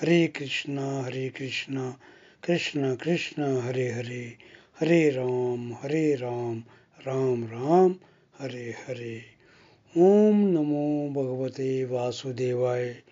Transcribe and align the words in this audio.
हरे 0.00 0.26
कृष्णा 0.26 1.02
हरे 1.02 1.28
कृष्णा 1.28 1.98
कृष्णा 2.44 2.94
कृष्णा, 2.94 3.62
हरे 3.62 3.90
हरे 3.92 4.36
हरे 4.80 5.10
राम 5.10 5.72
हरे 5.72 6.14
राम 6.14 6.64
राम 7.06 7.44
राम, 7.44 7.96
हरे 8.38 8.74
हरे। 8.86 9.22
ओम 9.96 10.36
नमो 10.46 11.08
भगवते 11.08 11.84
वासुदेवाय, 11.84 13.02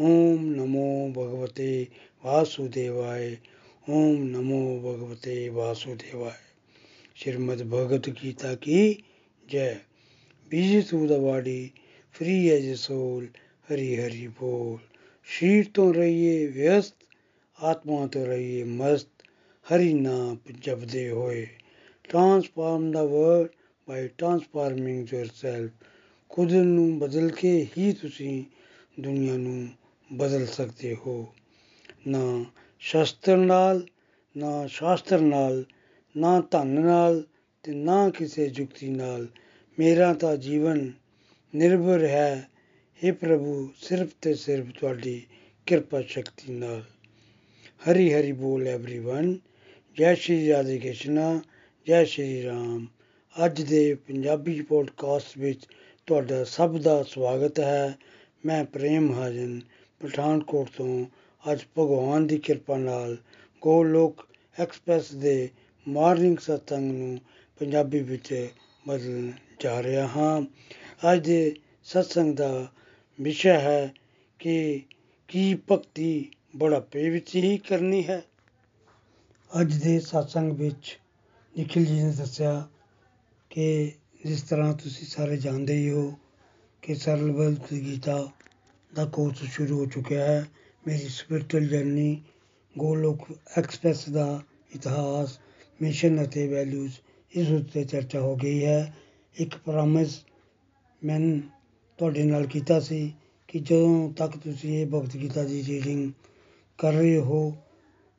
ओम 0.00 0.44
नमो 0.44 1.12
भगवते 1.12 1.88
वासुदेवाय, 2.24 3.38
ओम 3.90 4.22
नमो 4.22 4.80
भगवते 4.80 5.48
वासुदेवाय। 5.48 6.38
श्रीमद् 7.16 7.62
भगवत 7.62 8.08
गीता 8.08 8.54
की 8.54 9.04
जय। 9.50 9.80
Busy 10.50 10.82
to 10.82 11.06
the 11.06 11.12
body 11.12 11.72
free 12.12 12.48
as 12.48 12.78
soul 12.78 13.28
Hari 13.70 13.94
Hari 13.94 14.28
बोल। 14.28 14.89
ਸਰੀਰ 15.38 15.66
ਤੋਂ 15.74 15.94
ਰਹੀਏ 15.94 16.46
ਵਿਅਸਤ, 16.46 16.94
ਆਤਮਾ 17.62 18.06
ਤੋਂ 18.06 18.26
ਰਹੀਏ 18.26 18.64
ਮਸਤ, 18.64 19.08
ਹਰੀ 19.66 19.94
ਨਾਮ 19.94 20.38
ਜਪਦੇ 20.60 21.10
ਹੋਏ। 21.10 21.46
Transform 22.04 22.92
the 22.92 23.04
world 23.04 23.48
by 23.88 24.08
transforming 24.08 25.14
yourself 25.14 25.70
ਖੁਦ 26.28 26.52
ਨੂੰ 26.52 26.98
ਬਦਲ 26.98 27.30
ਕੇ 27.30 27.66
ਹੀ 27.78 27.92
ਤੁਸੀਂ 27.92 28.44
ਦੁਨੀਆ 29.00 29.36
ਨੂੰ 29.36 29.68
ਬਦਲ 30.12 30.46
ਸਕਦੇ 30.46 30.96
ਹੋ। 31.06 31.34
ਨਾ 32.06 32.44
ਸ਼ਸਤਰ 32.78 33.36
ਨਾਲ, 33.36 33.86
ਨਾ 34.36 34.66
ਸ਼ਾਸਤਰ 34.66 35.20
ਨਾਲ, 35.20 35.64
ਨਾ 36.16 36.42
ਧਨ 36.50 36.66
ਨਾਲ 36.66 37.24
ਤੇ 37.62 37.72
ਨਾ 37.72 38.10
ਕਿਸੇ 38.10 38.48
ਜੁਗਤੀ 38.48 38.88
ਨਾਲ। 38.88 39.26
ਮੇਰਾ 39.78 40.14
ਤਾਂ 40.14 40.36
ਜੀਵਨ 40.36 40.92
ਨਿਰਭਰ 41.54 42.04
ਹੈ 42.04 42.50
हे 43.01 43.11
ਪ੍ਰਭੂ 43.11 43.69
ਸਿਰਫ 43.81 44.09
ਤੇ 44.21 44.33
ਸਿਰਫ 44.33 44.67
ਤੁਹਾਡੀ 44.79 45.21
ਕਿਰਪਾ 45.67 46.01
ਸ਼ਕਤੀ 46.01 46.53
ਨਾਲ 46.53 46.81
ਹਰੀ 47.89 48.13
ਹਰੀ 48.13 48.31
ਬੋਲ 48.31 48.67
एवरीवन 48.67 49.35
ਜੈ 49.97 50.13
ਸ਼੍ਰੀ 50.15 50.49
ਰਾਧੇ 50.51 50.77
ਕ੍ਰਿਸ਼ਨਾ 50.77 51.41
ਜੈ 51.87 52.03
ਸ਼੍ਰੀ 52.03 52.43
ਰਾਮ 52.43 52.85
ਅੱਜ 53.35 53.61
ਦੇ 53.61 53.93
ਪੰਜਾਬੀ 53.95 54.61
ਪੋਡਕਾਸਟ 54.61 55.37
ਵਿੱਚ 55.37 55.67
ਤੁਹਾਡਾ 56.07 56.43
ਸਭ 56.43 56.77
ਦਾ 56.77 57.03
ਸਵਾਗਤ 57.03 57.59
ਹੈ 57.59 57.97
ਮੈਂ 58.45 58.65
ਪ੍ਰੇਮ 58.65 59.11
ਹਾਜਨ 59.13 59.59
ਪਠਾਨਕੋਟ 60.01 60.69
ਤੋਂ 60.77 61.05
ਅੱਜ 61.43 61.65
ਭਗਵਾਨ 61.77 62.27
ਦੀ 62.27 62.37
ਕਿਰਪਾ 62.37 62.77
ਨਾਲ 62.77 63.17
ਗੋਲੋਕ 63.61 64.27
ਐਕਸਪ੍ਰੈਸ 64.55 65.13
ਦੇ 65.15 65.49
ਮਾਰਨਿੰਗ 65.87 66.37
ਸਤਸੰਗ 66.37 66.91
ਨੂੰ 66.91 67.19
ਪੰਜਾਬੀ 67.59 67.99
ਵਿੱਚ 67.99 68.49
ਬਦਲਣ 68.87 69.31
ਜਾ 69.59 69.83
ਰਿਹਾ 69.83 70.07
ਹਾਂ 70.07 70.41
ਅੱਜ 71.13 71.25
ਦੇ 71.25 71.55
ਸਤਸੰਗ 71.83 72.35
ਦਾ 72.35 72.67
ਵਿਸ਼ਾ 73.20 73.58
ਹੈ 73.58 73.94
ਕਿ 74.38 74.82
ਕੀ 75.28 75.54
ਭਗਤੀ 75.54 76.30
ਬੁਢਾਪੇ 76.56 77.10
ਵਿੱਚ 77.10 77.36
ਹੀ 77.36 77.58
ਕਰਨੀ 77.58 78.08
ਹੈ? 78.08 78.22
ਅੱਜ 79.60 79.74
ਦੇ 79.74 80.00
ਸਤਸੰਗ 80.00 80.52
ਵਿੱਚ 80.52 80.98
ਨਿਖਿਲ 81.58 81.84
ਜੀ 81.84 82.02
ਨੇ 82.02 82.12
ਦੱਸਿਆ 82.12 82.68
ਕਿ 83.50 83.92
ਜਿਸ 84.26 84.42
ਤਰ੍ਹਾਂ 84.42 84.72
ਤੁਸੀਂ 84.72 85.06
ਸਾਰੇ 85.06 85.36
ਜਾਣਦੇ 85.36 85.74
ਹੀ 85.74 85.90
ਹੋ 85.90 86.18
ਕਿ 86.82 86.94
ਸਰਲ 86.94 87.32
ਬਲਤ 87.32 87.74
ਗੀਤਾ 87.74 88.28
ਦਾ 88.94 89.04
ਕੋਰਸ 89.04 89.44
ਸ਼ੁਰੂ 89.44 89.78
ਹੋ 89.78 89.86
ਚੁੱਕਿਆ 89.86 90.24
ਹੈ। 90.24 90.46
ਮੇਰੀ 90.86 91.08
ਸਪਿਰਚੁਅਲ 91.08 91.66
ਜਰਨੀ 91.66 92.22
ਗੋਲੋਕ 92.78 93.38
ਐਕਸਪ੍ਰੈਸ 93.58 94.08
ਦਾ 94.08 94.42
ਇਤਿਹਾਸ 94.74 95.38
ਮਿਸ਼ਨ 95.82 96.24
ਅਤੇ 96.24 96.48
ਵੈਲਿਊਜ਼ 96.48 96.92
ਇਸ 97.30 97.50
ਉੱਤੇ 97.50 97.84
ਚਰਚਾ 97.84 98.20
ਹੋ 98.20 98.36
ਗਈ 98.36 98.64
ਹੈ। 98.64 98.94
ਇੱਕ 99.34 99.56
ਪ੍ਰੋਮਿਸ 99.56 100.24
ਮੈਂ 101.04 101.40
ਤੁਹਾਡੇ 102.00 102.22
ਨਾਲ 102.22 102.46
ਕੀਤਾ 102.46 102.80
ਸੀ 102.80 103.12
ਕਿ 103.48 103.58
ਜਦੋਂ 103.58 104.12
ਤੱਕ 104.12 104.36
ਤੁਸੀਂ 104.36 104.78
ਇਹ 104.78 104.86
ਭਗਤ 104.86 105.16
ਗੀਤਾ 105.16 105.44
ਦੀ 105.44 105.64
ਰੀਡਿੰਗ 105.68 106.12
ਕਰ 106.78 106.92
ਰਹੇ 106.92 107.18
ਹੋ, 107.18 107.56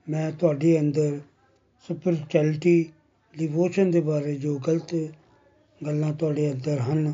ਮੈਂ 0.10 0.32
ਤੁਹਾਡੇ 0.32 0.80
ਅੰਦਰ 0.80 1.20
ਸਪਿਰਚੁਅਲਿਟੀ 1.88 2.90
ਡਿਵੋਸ਼ਨ 3.38 3.92
ਦੇ 3.92 4.02
ਬਾਰੇ 4.02 4.36
ਜੋ 4.36 4.60
ਗਲਤ 4.68 4.96
ਗੱਲਾਂ 5.86 6.14
ਤੁਹਾਡੇ 6.14 6.52
ਅੰਦਰ 6.52 6.80
ਹਨ, 6.80 7.14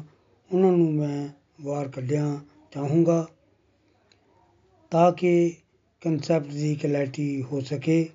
ਉਹਨਾਂ 0.52 0.72
ਨੂੰ 0.72 0.94
ਮੈਂ 0.94 1.30
ਵਾਰ 1.62 1.88
ਕੱਢਿਆ 1.88 2.40
ਚਾਹੂੰਗਾ 2.72 3.28
ਤਾਂ 4.92 5.12
ਕਿ 5.12 5.54
ਕਨਸੈਪਟ 6.02 6.48
ਦੀ 6.48 6.76
ਕਲੈਰਿਟੀ 6.76 7.44
ਹੋ 7.44 7.62
ਸਕੇ। 7.62 8.10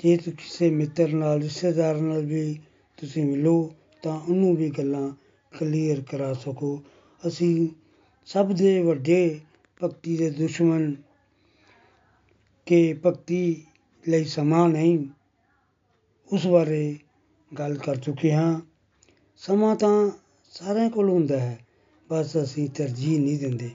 ਜੇ 0.00 0.16
ਤੁਸੀਂ 0.16 0.32
ਕਿਸੇ 0.32 0.70
ਮਿੱਤਰ 0.70 1.08
ਨਾਲ, 1.08 1.42
ਰਿਸ਼ਤੇਦਾਰ 1.42 2.00
ਨਾਲ 2.00 2.24
ਵੀ 2.24 2.58
ਤੁਸੀਂ 2.96 3.26
ਮਿਲੋ, 3.26 3.72
ਤਾਂ 4.02 4.20
ਉਹਨੂੰ 4.20 4.56
ਵੀ 4.56 4.70
ਗੱਲਾਂ 4.70 5.10
ਕਲੀਅਰ 5.58 6.00
ਕਰਾ 6.00 6.32
ਸਕੋ। 6.32 6.82
ਅਸੀਂ 7.26 7.68
ਸਭ 8.24 8.52
ਦੇ 8.52 8.82
ਵੱਡੇ 8.82 9.40
ਭਗਤੀ 9.84 10.16
ਦੇ 10.16 10.30
ਦੁਸ਼ਮਣ 10.30 10.94
ਕਿ 12.66 12.94
ਭਗਤੀ 13.06 13.62
ਲਈ 14.08 14.24
ਸਮਾਂ 14.24 14.68
ਨਹੀਂ, 14.68 15.08
ਉਸ 16.32 16.46
ਬਾਰੇ 16.46 16.98
ਗੱਲ 17.58 17.74
ਕਰ 17.74 17.96
ਚੁੱਕੇ 17.96 18.32
ਹਾਂ। 18.32 18.60
ਸਮਾਂ 19.36 19.76
ਤਾਂ 19.76 20.10
ਸਾਰਿਆਂ 20.50 20.90
ਕੋਲ 20.90 21.08
ਹੁੰਦਾ 21.08 21.40
ਹੈ, 21.40 21.58
ਬਸ 22.10 22.36
ਅਸੀਂ 22.42 22.68
ਤਰਜੀਹ 22.68 23.20
ਨਹੀਂ 23.20 23.38
ਦਿੰਦੇ। 23.38 23.70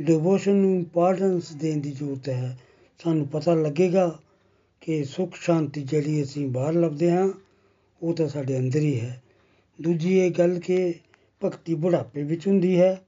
ਡਿਵੋਸ਼ਨ 0.00 0.54
ਨੂੰ 0.54 0.76
ਇੰਪੋਰਟੈਂਸ 0.76 1.52
ਦੇਣ 1.52 1.80
ਦੀ 1.80 1.90
ਜ਼ਰੂਰਤ 1.90 2.28
ਹੈ। 2.28 2.58
ਸਾਨੂੰ 2.98 3.28
ਪਤਾ 3.28 3.54
ਲੱਗੇਗਾ 3.54 4.18
ਕਿ 4.80 5.04
ਸੁੱਖ 5.04 5.36
ਸ਼ਾਂਤੀ 5.36 5.82
ਜਿਹੜੀ 5.82 6.22
ਅਸੀਂ 6.22 6.48
ਬਾਹਰ 6.48 6.72
ਲੱਭਦੇ 6.72 7.10
ਹਾਂ, 7.10 7.30
ਉਹ 8.02 8.14
ਤਾਂ 8.14 8.28
ਸਾਡੇ 8.28 8.58
ਅੰਦਰ 8.58 8.78
ਹੀ 8.78 9.00
ਹੈ। 9.00 9.22
ਦੂਜੀ 9.80 10.18
ਇਹ 10.18 10.30
ਗੱਲ 10.30 10.60
ਕਿ 10.60 10.94
ਭਗਤੀ 11.44 11.74
ਬੁਢਾਪੇ 11.74 12.22
ਵਿੱਚ 12.22 12.48
ਹੁੰਦੀ 12.48 12.80
ਹੈ। 12.80 13.06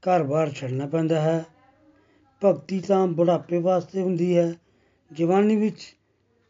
ਘਰ-ਬਾਰ 0.00 0.50
ਛੱਡਣਾ 0.50 0.86
ਪੈਂਦਾ 0.86 1.20
ਹੈ। 1.20 1.44
ਭਗਤੀ 2.44 2.80
ਤਾਂ 2.80 3.06
ਬੁਢਾਪੇ 3.06 3.58
ਵਾਸਤੇ 3.58 4.02
ਹੁੰਦੀ 4.02 4.38
ਹੈ। 4.38 4.54
ਜਵਾਨੀ 5.12 5.56
ਵਿੱਚ 5.56 5.96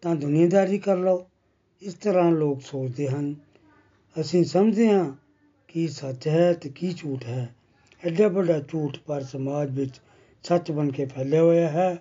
ਤਾਂ 0.03 0.17
ਦੁਨੀਆਦਾਰੀ 0.17 0.79
ਕਰ 0.79 0.97
ਲਓ। 0.97 1.27
ਇਸ 1.83 1.95
ਤਰ੍ਹਾਂ 1.95 2.33
ਲੋਕ 2.33 2.63
ਸੋਚਦੇ 2.63 3.09
ਹਨ। 3.09 3.35
ਅਸੀਂ 4.21 4.45
ਸਮਝਦੇ 4.45 4.91
ਹਾਂ 4.91 5.13
ਕੀ 5.69 5.89
ਸੱਚ 5.89 6.29
ਹੈ 6.29 6.53
ਤੇ 6.53 6.69
ਕੀ 6.69 6.93
ਝੂਠ 6.93 7.25
ਹੈ। 7.25 7.55
ਐਡਾ 8.05 8.29
ਵੱਡਾ 8.29 8.59
ਝੂਠ 8.59 8.99
ਪਰ 9.07 9.23
ਸਮਾਜ 9.23 9.71
ਵਿੱਚ 9.71 10.01
ਸੱਚ 10.43 10.71
ਬਣ 10.71 10.91
ਕੇ 10.91 11.05
ਫੈਲਿਆ 11.05 11.43
ਹੋਇਆ 11.43 11.69
ਹੈ। 11.69 11.97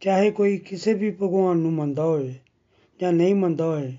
ਚਾਹੇ 0.00 0.30
ਕੋਈ 0.30 0.58
ਕਿਸੇ 0.58 0.94
ਵੀ 0.94 1.10
ਭਗਵਾਨ 1.10 1.56
ਨੂੰ 1.56 1.72
ਮੰਨਦਾ 1.72 2.04
ਹੋਵੇ 2.04 2.34
ਜਾਂ 3.00 3.12
ਨਹੀਂ 3.12 3.34
ਮੰਨਦਾ 3.34 3.64
ਹੋਵੇ, 3.64 3.96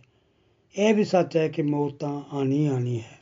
ਇਹ 0.77 0.93
ਵੀ 0.93 1.03
ਸੱਚ 1.03 1.37
ਹੈ 1.37 1.47
ਕਿ 1.47 1.61
ਮੌਤ 1.61 1.93
ਤਾਂ 1.93 2.21
ਆਣੀ 2.33 2.67
ਆਣੀ 2.67 2.99
ਹੈ। 2.99 3.20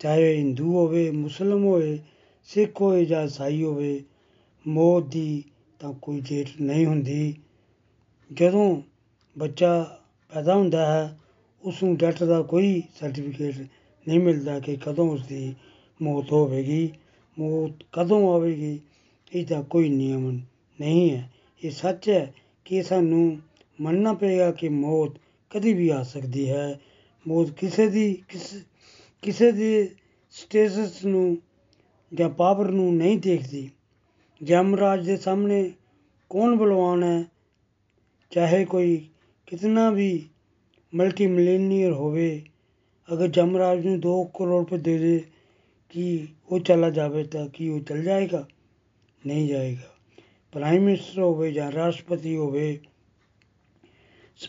ਚਾਹੇ 0.00 0.36
ਹਿੰਦੂ 0.36 0.72
ਹੋਵੇ, 0.72 1.10
ਮੁਸਲਮ 1.10 1.64
ਹੋਵੇ, 1.64 1.98
ਸਿੱਖ 2.44 2.80
ਹੋਵੇ 2.80 3.04
ਜਾਂ 3.04 3.24
ਈਸਾਈ 3.24 3.62
ਹੋਵੇ, 3.62 4.02
ਮੌਤ 4.66 5.04
ਦੀ 5.04 5.44
ਤਾਂ 5.78 5.92
ਕੋਈ 5.92 6.20
ਡੇਟ 6.20 6.48
ਨਹੀਂ 6.60 6.86
ਹੁੰਦੀ। 6.86 7.34
ਜਦੋਂ 8.32 8.82
ਬੱਚਾ 9.38 9.98
ਪੈਦਾ 10.34 10.54
ਹੁੰਦਾ 10.54 10.86
ਹੈ 10.92 11.18
ਉਸ 11.64 11.82
ਨੂੰ 11.82 11.96
ਡੈਥ 11.96 12.22
ਦਾ 12.24 12.42
ਕੋਈ 12.42 12.82
ਸਰਟੀਫਿਕੇਟ 13.00 13.54
ਨਹੀਂ 14.08 14.20
ਮਿਲਦਾ 14.20 14.60
ਕਿ 14.60 14.76
ਕਦੋਂ 14.76 15.10
ਉਸ 15.10 15.26
ਦੀ 15.26 15.54
ਮੌਤ 16.02 16.32
ਹੋਵੇਗੀ। 16.32 16.90
ਮੌਤ 17.38 17.70
ਕਦੋਂ 17.92 18.34
ਆਵੇਗੀ 18.34 18.78
ਇਹਦਾ 19.34 19.62
ਕੋਈ 19.62 19.88
ਨਿਯਮ 19.88 20.40
ਨਹੀਂ 20.80 21.10
ਹੈ। 21.10 21.30
ਇਹ 21.64 21.70
ਸੱਚ 21.70 22.08
ਹੈ 22.10 22.34
ਕਿ 22.64 22.82
ਸਾਨੂੰ 22.82 23.38
ਮੰਨਣਾ 23.80 24.12
ਪਏਗਾ 24.12 24.50
ਕਿ 24.50 24.68
ਮੌਤ 24.68 25.10
ਕਦੀ 25.50 25.72
ਵੀ 25.72 25.88
ਆ 25.88 26.02
ਸਕਦੀ 26.02 26.48
ਹੈ। 26.50 26.80
ਮੌਤ 27.28 27.50
ਕਿਸੇ 27.50 27.88
ਦੀ 27.88 28.22
ਕਿਸੇ 29.22 29.52
ਦੇ 29.52 29.88
ਸਟੇਟਸ 30.30 31.04
ਨੂੰ 31.04 31.38
ਜਾਂ 32.14 32.30
ਪਾਵਰ 32.30 32.68
ਨੂੰ 32.68 32.96
ਨਹੀਂ 32.96 33.18
ਦੇਖਦੀ। 33.18 33.70
ਜਮਰਾਜ 34.42 35.06
ਦੇ 35.06 35.16
ਸਾਹਮਣੇ 35.16 35.72
ਕੌਣ 36.30 36.56
ਬਲਵਾਨ 36.56 37.02
ਹੈ? 37.02 37.24
ਚਾਹੇ 38.30 38.64
ਕੋਈ 38.64 39.08
ਕਿਤਨਾ 39.46 39.90
ਵੀ 39.90 40.28
ਮਲਟੀ 40.94 41.26
ਮਿਲੀਨੀਅਰ 41.26 41.92
ਹੋਵੇ, 41.92 42.44
ਅਗਰ 43.12 43.28
ਜਮਰਾਜ 43.28 43.86
ਨੂੰ 43.86 44.00
2 44.00 44.24
ਕਰੋੜ 44.24 44.60
ਰੁਪਏ 44.60 44.78
ਦੇ 44.78 44.98
ਦੇ 44.98 45.24
ਕਿ 45.88 46.26
ਉਹ 46.48 46.60
ਚਲਾ 46.60 46.90
ਜਾਵੇ 46.90 47.24
ਤਾਂ 47.24 47.48
ਕੀ 47.48 47.68
ਉਹ 47.68 47.80
ਚਲ 47.80 48.02
ਜਾਏਗਾ? 48.02 48.48
ਨਹੀਂ 49.26 49.48
ਜਾਏਗਾ। 49.48 49.94
ਪ੍ਰਾਈਮ 50.52 50.82
ਮਿਨਿਸਟਰ 50.82 51.20
ਹੋਵੇ 51.20 51.52
ਜਾਂ 51.52 51.72
ਰਾਸ਼ਟਰਪਤੀ 51.72 52.36
ਹੋਵੇ 52.36 52.80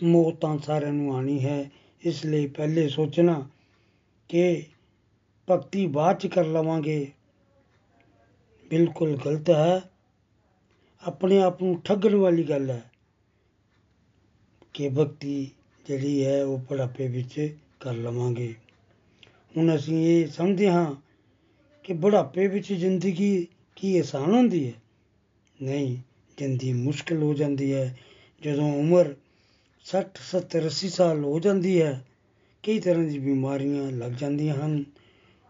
ਮੌਤ 0.03 0.35
ਤਾਂ 0.35 0.57
ਸਾਰਿਆਂ 0.57 0.93
ਨੂੰ 0.93 1.15
ਆਣੀ 1.15 1.45
ਹੈ। 1.45 1.71
ਇਸ 2.05 2.25
ਲਈ 2.25 2.47
ਪਹਿਲੇ 2.47 2.87
ਸੋਚਣਾ 2.89 3.49
ਕਿ 4.29 4.63
ਭਗਤੀ 5.49 5.87
ਬਾਅਦ 5.87 6.19
ਚ 6.19 6.27
ਕਰ 6.27 6.45
ਲਵਾਂਗੇ। 6.45 7.11
ਬਿਲਕੁਲ 8.69 9.17
ਗਲਤ 9.25 9.49
ਹੈ। 9.49 9.81
ਆਪਣੇ 11.03 11.41
ਆਪ 11.41 11.63
ਨੂੰ 11.63 11.81
ਠੱਗਣ 11.81 12.15
ਵਾਲੀ 12.15 12.43
ਗੱਲ 12.43 12.69
ਹੈ 12.69 12.91
ਕਿ 14.73 14.89
ਭਗਤੀ 14.89 15.51
ਜਿਹੜੀ 15.87 16.25
ਹੈ 16.25 16.45
ਉਹ 16.45 16.57
ਬੁਢਾਪੇ 16.57 17.07
ਵਿੱਚ 17.07 17.57
ਕਰ 17.79 17.93
ਲਵਾਂਗੇ। 17.93 18.55
ਹੁਣ 19.57 19.75
ਅਸੀਂ 19.75 20.05
ਇਹ 20.05 20.27
ਸਮਝਦੇ 20.27 20.69
ਹਾਂ 20.69 20.95
ਕਿ 21.83 21.93
ਬੁਢਾਪੇ 21.93 22.47
ਵਿੱਚ 22.47 22.73
ਜ਼ਿੰਦਗੀ 22.73 23.47
ਕੀ 23.75 23.99
ਆਸਾਨ 23.99 24.31
ਹੁੰਦੀ 24.31 24.67
ਹੈ? 24.67 24.73
ਨਹੀਂ, 25.61 25.97
ਜ਼ਿੰਦਗੀ 26.37 26.73
ਮੁਸ਼ਕਲ 26.73 27.23
ਹੋ 27.23 27.33
ਜਾਂਦੀ 27.33 27.73
ਹੈ। 27.73 27.99
ਜਦੋਂ 28.43 28.73
ਉਮਰ 28.73 29.15
60 29.85 30.17
70 30.17 30.65
80 30.65 30.89
ਸਾਲ 30.89 31.23
ਹੋ 31.23 31.39
ਜਾਂਦੀ 31.39 31.81
ਹੈ, 31.81 32.05
ਕਈ 32.63 32.79
ਤਰ੍ਹਾਂ 32.79 33.03
ਦੀ 33.03 33.19
ਬਿਮਾਰੀਆਂ 33.19 33.91
ਲੱਗ 33.91 34.11
ਜਾਂਦੀਆਂ 34.11 34.55
ਹਨ। 34.55 34.83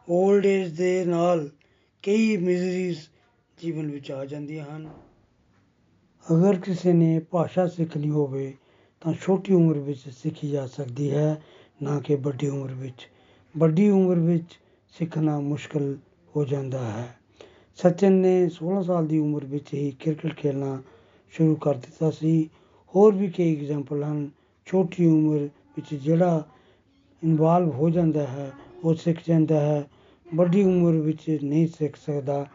올ਡ 0.10 0.46
ਏਜ 0.46 0.78
ਦੇ 0.78 1.06
ਨਾਲ 1.06 1.50
ਕਈ 2.04 2.38
ਮਿਜ਼ਰੀਜ਼ 2.38 3.00
ਜੀਵਨ 3.62 3.92
ਵਿੱਚ 3.92 4.12
ਆ 4.12 4.26
ਜਾਂਦੀਆਂ 4.26 4.66
ਹਨ। 4.66 4.90
ਅਗਰ 6.34 6.60
ਕਿਸੇ 6.60 6.94
ਨੇ 6.94 7.20
ਭਾਸ਼ਾ 7.20 7.68
ਸਿੱਖਣੀ 7.68 8.10
ਹੋਵੇ, 8.10 8.54
ਤਾਂ 9.02 9.14
ਛੋਟੀ 9.14 9.54
ਉਮਰ 9.54 9.78
ਵਿੱਚ 9.78 10.00
ਸਿੱਖੀ 10.10 10.50
ਜਾ 10.50 10.68
ਸਕਦੀ 10.68 11.12
ਹੈ, 11.12 11.44
ਨਾ 11.84 12.00
ਕਿ 12.00 12.16
ਵੱਡੀ 12.16 12.48
ਉਮਰ 12.48 12.72
ਵਿੱਚ। 12.72 13.10
ਵੱਡੀ 13.58 13.90
ਉਮਰ 13.90 14.20
ਵਿੱਚ 14.20 14.60
ਸਿੱਖਣਾ 14.98 15.40
ਮੁਸ਼ਕਲ 15.40 15.98
ਹੋ 16.36 16.46
ਜਾਂਦਾ 16.46 16.92
ਹੈ। 16.92 17.20
ਸਚਿਨ 17.76 18.12
ਨੇ 18.12 18.50
16 18.50 18.82
ਸਾਲ 18.82 19.08
ਦੀ 19.08 19.18
ਉਮਰ 19.18 19.46
ਵਿੱਚ 19.46 19.74
ਹੀ 19.74 19.92
ਕ੍ਰਿਕਟ 19.92 20.36
ਖੇਡਣਾ 20.36 20.82
ਸ਼ੁਰੂ 21.32 21.56
ਕਰ 21.56 21.76
ਦਿੱਤਾ 21.76 22.12
ਸੀ। 22.12 22.50
ਹੋਰ 22.96 23.16
ਵੀ 23.16 23.28
ਕਈ 23.28 23.56
ਐਗਜ਼ਾਮਪਲ 23.56 24.04
ਹਨ। 24.04 24.30
ਛੋਟੀ 24.66 25.06
ਉਮਰ 25.06 25.40
ਵਿੱਚ 25.46 25.96
ਜਿਹੜਾ 25.96 26.46
ਇਨਵੋਲਵ 27.24 27.70
ਹੋ 27.70 27.90
ਜਾਂਦਾ 27.90 28.28
ਹੈ 28.28 28.52
ਉਹ 28.84 28.94
ਸਿੱਖ 28.94 29.20
ਜਾਂਦਾ 29.28 29.60
ਹੈ। 29.60 29.90
ਵੱਡੀ 30.36 30.64
ਉਮਰ 30.64 30.92
ਵਿੱਚ 30.92 31.40
ਨਹੀਂ 31.44 31.68
ਸਿੱਖ 31.68 31.96
ਸਕਦਾ। 31.96 32.46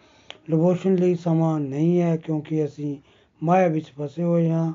ਡਿਵੋਸ਼ਨ 0.50 0.94
ਲਈ 0.94 1.14
ਸਮਾਂ 1.14 1.60
ਨਹੀਂ 1.60 2.00
ਹੈ 2.00 2.16
ਕਿਉਂਕਿ 2.16 2.64
ਅਸੀਂ 2.64 2.96
ਮਾਇਆ 3.42 3.68
ਵਿੱਚ 3.68 3.92
ਫਸੇ 3.98 4.22
ਹੋਏ 4.22 4.50
ਹਾਂ। 4.50 4.72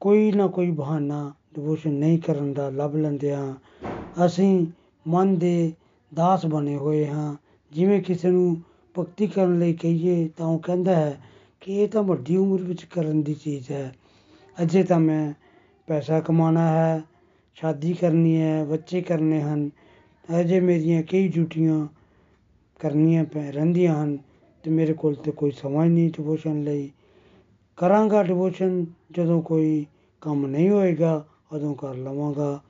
ਕੋਈ 0.00 0.32
ਨਾ 0.32 0.46
ਕੋਈ 0.46 0.70
ਬਹਾਨਾ 0.70 1.32
ਡਿਵੋਸ਼ਨ 1.54 1.90
ਨਹੀਂ 1.90 2.18
ਕਰਨ 2.18 2.52
ਦਾ 2.52 2.70
ਲੱਭ 2.70 2.96
ਲੈਂਦੇ 2.96 3.34
ਹਾਂ। 3.34 3.54
ਅਸੀਂ 4.26 4.66
ਮਨ 5.08 5.38
ਦੇ 5.38 5.72
ਦਾਸ 6.14 6.46
ਬਣੇ 6.46 6.76
ਹੋਏ 6.76 7.06
ਹਾਂ। 7.06 7.36
ਜਿਵੇਂ 7.72 8.02
ਕਿਸੇ 8.02 8.30
ਨੂੰ 8.30 8.62
ਭਗਤੀ 8.98 9.26
ਕਰਨ 9.26 9.58
ਲਈ 9.58 9.72
ਕਹੀਏ 9.72 10.28
ਤਾਂ 10.28 10.46
ਉਹ 10.46 10.58
ਕਹਿੰਦਾ 10.58 10.96
ਹੈ 10.96 11.20
ਕਿ 11.60 11.74
ਇਹ 11.74 11.88
ਤਾਂ 11.88 12.02
ਵੱਡੀ 12.02 12.36
ਉਮਰ 12.36 12.62
ਵਿੱਚ 12.62 12.84
ਕਰਨ 12.84 13.22
ਦੀ 13.22 13.34
ਚੀਜ਼ 13.34 13.70
ਹੈ। 13.70 13.94
ਅਜੇ 14.62 14.82
ਤਾਂ 14.82 15.00
ਮੈਂ 15.00 15.32
ਪੈਸਾ 15.86 16.20
ਕਮਾਉਣਾ 16.20 16.68
ਹੈ, 16.68 17.02
ਸ਼ਾਦੀ 17.54 17.92
ਕਰਨੀ 17.92 18.40
ਹੈ, 18.40 18.64
ਬੱਚੇ 18.64 19.02
ਕਰਨੇ 19.02 19.40
ਹਨ। 19.40 19.70
ਅਜੇ 20.38 20.60
ਮੇਰੀਆਂ 20.60 21.02
ਕਈ 21.02 21.28
ਡਿਊਟੀਆਂ 21.28 21.86
ਕਰਨੀਆਂ 22.78 23.24
ਪੈ, 23.24 23.52
ਰਹਿੰਦੀਆਂ 23.52 24.04
ਹਨ 24.04 24.18
ਤੇ 24.62 24.70
ਮੇਰੇ 24.70 24.92
ਕੋਲ 24.92 25.14
ਤੇ 25.14 25.30
ਕੋਈ 25.30 25.50
ਸਮਾਂ 25.50 25.84
ਹੀ 25.84 25.90
ਨਹੀਂ 25.90 26.10
ਡਿਵੋਸ਼ਨ 26.10 26.62
ਲਈ। 26.62 26.90
ਕਰਾਂਗਾ 27.76 28.22
ਡਿਵੋਸ਼ਨ 28.22 28.86
ਜਦੋਂ 29.10 29.42
ਕੋਈ 29.42 29.86
ਕੰਮ 30.20 30.46
ਨਹੀਂ 30.46 30.70
ਹੋਏਗਾ, 30.70 31.24
ਉਦੋਂ 31.52 31.74
ਕਰ 31.74 31.94
ਲਵਾਂਗਾ। 31.94 32.62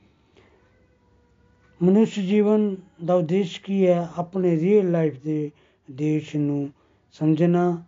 ਮਨੁੱਖ 1.83 2.21
ਜੀਵਨ 2.21 2.77
ਦਾ 3.05 3.15
ਉਦੇਸ਼ 3.15 3.61
ਕੀ 3.61 3.87
ਹੈ? 3.87 4.09
ਆਪਣੇ 4.17 4.61
ਰੀਅਲ 4.61 4.91
ਲਾਈਫ 4.91 5.23
ਦੇ 5.23 5.51
ਉਦੇਸ਼ 5.91 6.37
ਨੂੰ 6.37 6.71
ਸਮਝਣਾ। 7.13 7.83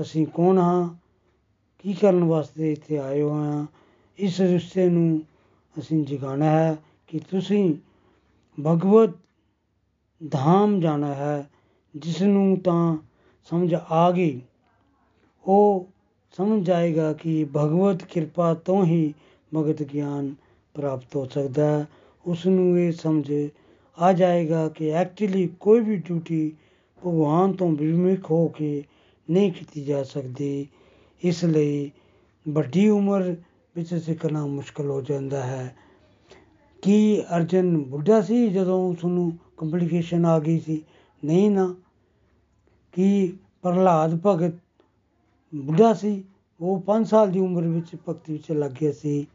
ਅਸੀਂ 0.00 0.26
ਕੌਣ 0.26 0.58
ਹਾਂ? 0.58 0.94
ਕੀ 1.78 1.92
ਕਰਨ 1.92 2.24
ਵਾਸਤੇ 2.24 2.72
ਇੱਥੇ 2.72 2.98
ਆਏ 2.98 3.22
ਹੋਏ 3.22 3.32
ਹਾਂ? 3.32 3.66
ਇਸ 4.18 4.40
ਰਿਸ਼ਤੇ 4.40 4.88
ਨੂੰ 4.88 5.22
ਅਸੀਂ 5.78 6.06
ਜਗਾਉਣਾ 6.06 6.50
ਹੈ 6.50 6.76
ਕਿ 7.06 7.18
ਤੁਸੀਂ 7.18 7.74
ਭਗਵਤ 8.60 9.10
ਧਾਮ 10.30 10.80
ਜਾਣਾ 10.80 11.14
ਹੈ 11.14 11.50
ਜਿਸ 11.96 12.22
ਨੂੰ 12.22 12.56
ਤਾਂ 12.56 12.96
ਸਮਝ 13.44 13.74
ਆ 13.74 14.10
ਗਈ। 14.10 14.40
ਉਹ 15.46 15.88
ਸਮਝ 16.36 16.66
ਜਾਏਗਾ 16.66 17.12
ਕਿ 17.12 17.44
ਭਗਵਤ 17.44 18.02
ਕਿਰਪਾ 18.02 18.54
ਤੋਂ 18.54 18.84
ਹੀ 18.84 19.14
ਭਗਤ 19.56 19.82
ਗਿਆਨ 19.82 20.34
ਪ੍ਰਾਪਤ 20.74 21.16
ਹੋ 21.16 21.24
ਸਕਦਾ 21.24 21.78
ਹੈ। 21.78 21.86
ਉਸ 22.26 22.46
ਨੂੰ 22.46 22.78
ਇਹ 22.78 22.92
ਸਮਝ 22.92 23.32
ਆ 23.98 24.12
ਜਾਏਗਾ 24.12 24.68
ਕਿ 24.68 24.90
ਐਕਚੁਅਲੀ 24.90 25.50
ਕੋਈ 25.60 25.80
ਵੀ 25.80 25.96
ਡਿਊਟੀ 25.96 26.52
ਭਗਵਾਨ 27.06 27.52
ਤੋਂ 27.52 27.72
ਵਿਮੁਖ 27.72 28.30
ਹੋ 28.30 28.48
ਕੇ 28.48 28.84
ਨਹੀਂ 29.30 29.52
ਕੀਤੀ 29.52 29.84
ਜਾ 29.84 30.02
ਸਕਦੀ। 30.02 30.66
ਇਸ 31.22 31.44
ਲਈ 31.44 31.90
ਵੱਡੀ 32.48 32.88
ਉਮਰ 32.88 33.36
ਵਿੱਚ 33.76 33.94
ਸਿੱਖਣਾ 33.94 34.46
ਮੁਸ਼ਕਲ 34.46 34.90
ਹੋ 34.90 35.00
ਜਾਂਦਾ 35.02 35.42
ਹੈ। 35.42 35.76
ਕੀ 36.84 37.22
ਅਰਜਨ 37.36 37.78
ਬੁੱਢਾ 37.78 38.20
ਸੀ 38.20 38.48
ਜਦੋਂ 38.48 38.88
ਉਸ 38.88 39.04
ਨੂੰ 39.04 39.38
ਕੰਪਲਿਕੇਸ਼ਨ 39.56 40.26
ਆ 40.26 40.38
ਗਈ 40.38 40.60
ਸੀ? 40.60 40.82
ਨਹੀਂ 41.24 41.50
ਨਾ। 41.50 41.74
ਕੀ 42.92 43.32
ਪ੍ਰਹਲਾਦ 43.62 44.20
ਭਗਤ 44.26 44.54
ਬੁੱਢਾ 45.54 45.94
ਸੀ? 45.94 46.24
ਉਹ 46.60 46.82
5 46.86 47.04
ਸਾਲ 47.04 47.30
ਦੀ 47.30 47.40
ਉਮਰ 47.40 47.62
ਵਿੱਚ 47.62 47.96
ਭਗਤੀ 48.08 48.32
ਵਿੱਚ 48.32 48.52
ਲੱਗ 48.52 48.70
ਗਿਆ 48.70 48.92
ਸੀ। 48.92 49.26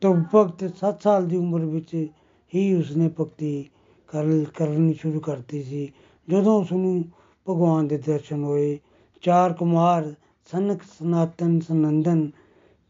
ਤਾਂ 0.00 0.14
ਭਗਤ 0.34 0.76
7 0.76 1.02
ਸਾਲ 1.02 1.26
ਦੀ 1.26 1.36
ਉਮਰ 1.36 1.60
ਵਿੱਚ 1.60 2.06
ਹੀ 2.54 2.74
ਉਸਨੇ 2.74 3.10
ਭਗਤੀ 3.20 3.68
ਕਰ, 4.08 4.44
ਕਰਨੀ 4.56 4.94
ਸ਼ੁਰੂ 4.94 5.20
ਕਰਤੀ 5.20 5.62
ਸੀ। 5.62 5.92
ਜਦੋਂ 6.28 6.60
ਉਸ 6.60 6.72
ਨੂੰ 6.72 7.04
ਭਗਵਾਨ 7.48 7.88
ਦੇ 7.88 7.98
ਦਰਸ਼ਨ 7.98 8.44
ਹੋਏ, 8.44 8.78
ਚਾਰ 9.22 9.52
ਕੁਮਾਰ, 9.52 10.14
ਸਨਕ, 10.52 10.82
ਸਨਾਤਨ, 10.82 11.60
ਸਨੰਦਨ, 11.60 12.30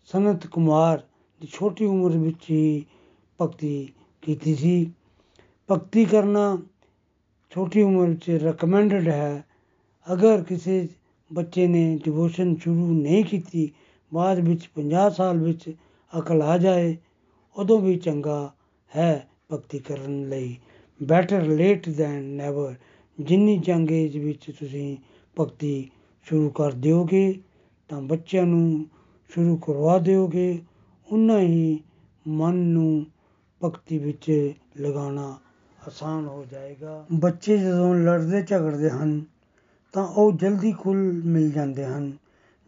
ਸਨਤ 0.05 0.47
ਕੁਮਾਰ 0.47 1.03
ਦੀ 1.41 1.49
ਛੋਟੀ 1.53 1.85
ਉਮਰ 1.85 2.11
ਵਿੱਚ 2.11 2.51
ਹੀ 2.51 2.85
ਭਗਤੀ 3.41 3.89
ਕੀਤੀ 4.23 4.55
ਸੀ। 4.55 4.93
ਭਗਤੀ 5.71 6.05
ਕਰਨਾ 6.05 6.63
ਛੋਟੀ 7.51 7.83
ਉਮਰ 7.83 8.09
ਵਿੱਚ 8.09 8.31
ਰეკਮੈਂਡਡ 8.31 9.09
ਹੈ। 9.09 9.45
ਅਗਰ 10.13 10.43
ਕਿਸੇ 10.43 10.89
ਬੱਚੇ 11.33 11.67
ਨੇ 11.67 11.99
ਡਿਵੋਸ਼ਨ 12.05 12.57
ਸ਼ੁਰੂ 12.57 12.93
ਨਹੀਂ 12.93 13.25
ਕੀਤੀ, 13.25 13.73
ਬਾਅਦ 14.15 14.39
ਵਿੱਚ 14.39 14.71
50 14.75 15.11
ਸਾਲ 15.11 15.39
ਵਿੱਚ 15.39 15.75
ਅਕਲ 16.19 16.43
ਆ 16.43 16.59
ਜਾਏ, 16.59 16.97
ਉਦੋਂ 17.57 17.81
ਵੀ 17.81 17.97
ਚੰਗਾ 17.97 18.55
ਹੈ 18.97 19.29
ਭਗਤੀ 19.53 19.79
ਕਰਨ 19.79 20.29
ਲਈ। 20.29 20.57
ਬੈਟਰ 21.03 21.43
ਲੇਟ 21.43 21.89
ਦੈਨ 21.89 22.25
ਨੈਵਰ 22.25 22.75
ਜਿੰਨੀ 23.21 23.59
ਜੰਗ 23.59 23.91
ਏਜ 23.91 24.19
ਵਿੱਚ 24.19 24.51
ਤੁਸੀਂ 24.51 24.97
ਭਗਤੀ 25.41 25.91
ਸ਼ੁਰੂ 26.23 26.51
ਕਰ 26.51 26.73
ਦਿਓਗੇ, 26.73 27.41
ਤਾਂ 27.89 28.03
ਬੱਚਿਆਂ 28.03 28.47
ਨੂੰ 28.47 28.87
ਸ਼ੁਰੂ 29.29 29.57
ਕਰਵਾ 29.57 29.99
ਦਿਓਗੇ। 29.99 30.59
ਉਨਾ 31.13 31.41
ਹੀ 31.41 31.81
ਮਨ 32.29 32.55
ਨੂੰ 32.55 33.07
ਭਗਤੀ 33.65 33.99
ਵਿੱਚ 33.99 34.53
ਲਗਾਉਣਾ 34.81 35.39
ਆਸਾਨ 35.89 36.27
ਹੋ 36.27 36.45
ਜਾਏਗਾ। 36.51 37.07
ਬੱਚੇ 37.13 37.59
ਜਦੋਂ 37.59 37.95
ਲੜਦੇ 37.95 38.43
ਝਗੜਦੇ 38.43 38.91
ਹਨ, 38.91 39.25
ਤਾਂ 39.93 40.07
ਉਹ 40.07 40.33
ਜਲਦੀ 40.33 40.73
ਖੁੱਲ 40.73 41.23
ਮਿਲ 41.25 41.51
ਜਾਂਦੇ 41.51 41.85
ਹਨ। 41.85 42.13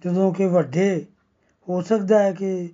ਜਦੋਂ 0.04 0.32
ਕਿ 0.32 0.46
ਵੱਡੇ, 0.46 1.06
ਹੋ 1.68 1.80
ਸਕਦਾ 1.80 2.22
ਹੈ 2.22 2.32
ਕਿ 2.32 2.70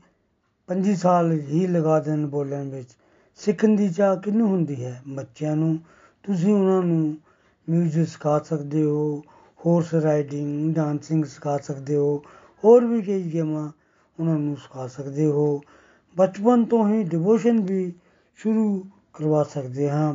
25 0.68 0.96
ਸਾਲ 0.96 1.32
ਹੀ 1.32 1.66
ਲਗਾ 1.66 2.00
ਦੇਣ 2.00 2.26
ਬੋਲਣ 2.26 2.68
ਵਿੱਚ। 2.68 2.88
ਸਿੱਖਣ 3.36 3.68
ਦੀ 3.68 3.88
ਚਾਹ 3.88 4.16
ਕਿਹਨੂੰ 4.16 4.48
ਹੁੰਦੀ 4.48 4.84
ਹੈ? 4.84 5.02
ਬੱਚਿਆਂ 5.08 5.56
ਨੂੰ। 5.56 5.78
ਤੁਸੀਂ 6.22 6.54
ਉਹਨਾਂ 6.54 6.82
ਨੂੰ 6.82 7.18
ਮਿਊਜ਼ਿਕ 7.68 8.08
ਸਿਖਾ 8.08 8.38
ਸਕਦੇ 8.38 8.82
ਹੋ 8.82 9.22
ਹੋਰਸ 9.66 9.94
ਰਾਈਡਿੰਗ 9.94 10.74
ਡਾਂਸਿੰਗ 10.74 11.24
ਸਿਖਾ 11.24 11.58
ਸਕਦੇ 11.58 11.96
ਹੋ, 11.96 12.22
ਹੋਰ 12.64 12.84
ਵੀ 12.84 13.02
ਕਈ 13.02 13.32
ਗੇਮਾਂ 13.32 13.72
ਉਹਨਾਂ 14.20 14.38
ਨੂੰ 14.38 14.56
ਸਿਖਾ 14.56 14.86
ਸਕਦੇ 14.86 15.26
ਹੋ। 15.26 15.60
ਬਚਪਨ 16.16 16.64
ਤੋਂ 16.64 16.88
ਹੀ 16.88 17.02
ਡਿਵੋਸ਼ਨ 17.02 17.60
ਵੀ 17.60 17.92
ਸ਼ੁਰੂ 18.36 18.84
ਕਰਵਾ 19.14 19.42
ਸਕਦੇ 19.42 19.90
ਹਾਂ। 19.90 20.14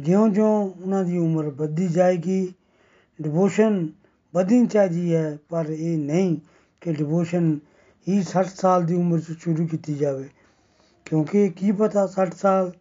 ਜਿਉਂ-ਜਿਉਂ 0.00 0.70
ਉਹਨਾਂ 0.82 1.04
ਦੀ 1.04 1.18
ਉਮਰ 1.18 1.48
ਵੱਧਦੀ 1.48 1.88
ਜਾਏਗੀ 1.88 2.54
ਡਿਵੋਸ਼ਨ 3.22 3.88
ਵਧਣੀ 4.34 4.66
ਚਾਹੀਦੀ 4.66 5.14
ਹੈ, 5.14 5.38
ਪਰ 5.48 5.66
ਇਹ 5.68 5.98
ਨਹੀਂ 5.98 6.36
ਕਿ 6.80 6.92
ਡਿਵੋਸ਼ਨ 6.92 7.58
ਹੀ 8.08 8.22
60 8.22 8.50
ਸਾਲ 8.50 8.86
ਦੀ 8.86 8.94
ਉਮਰ 8.94 9.20
'ਚ 9.20 9.36
ਸ਼ੁਰੂ 9.38 9.66
ਕੀਤੀ 9.66 9.94
ਜਾਵੇ। 9.94 10.28
ਕਿਉਂਕਿ 11.04 11.48
ਕੀ 11.48 11.72
ਪਤਾ 11.72 12.06
60 12.06 12.34
ਸਾਲ 12.36 12.72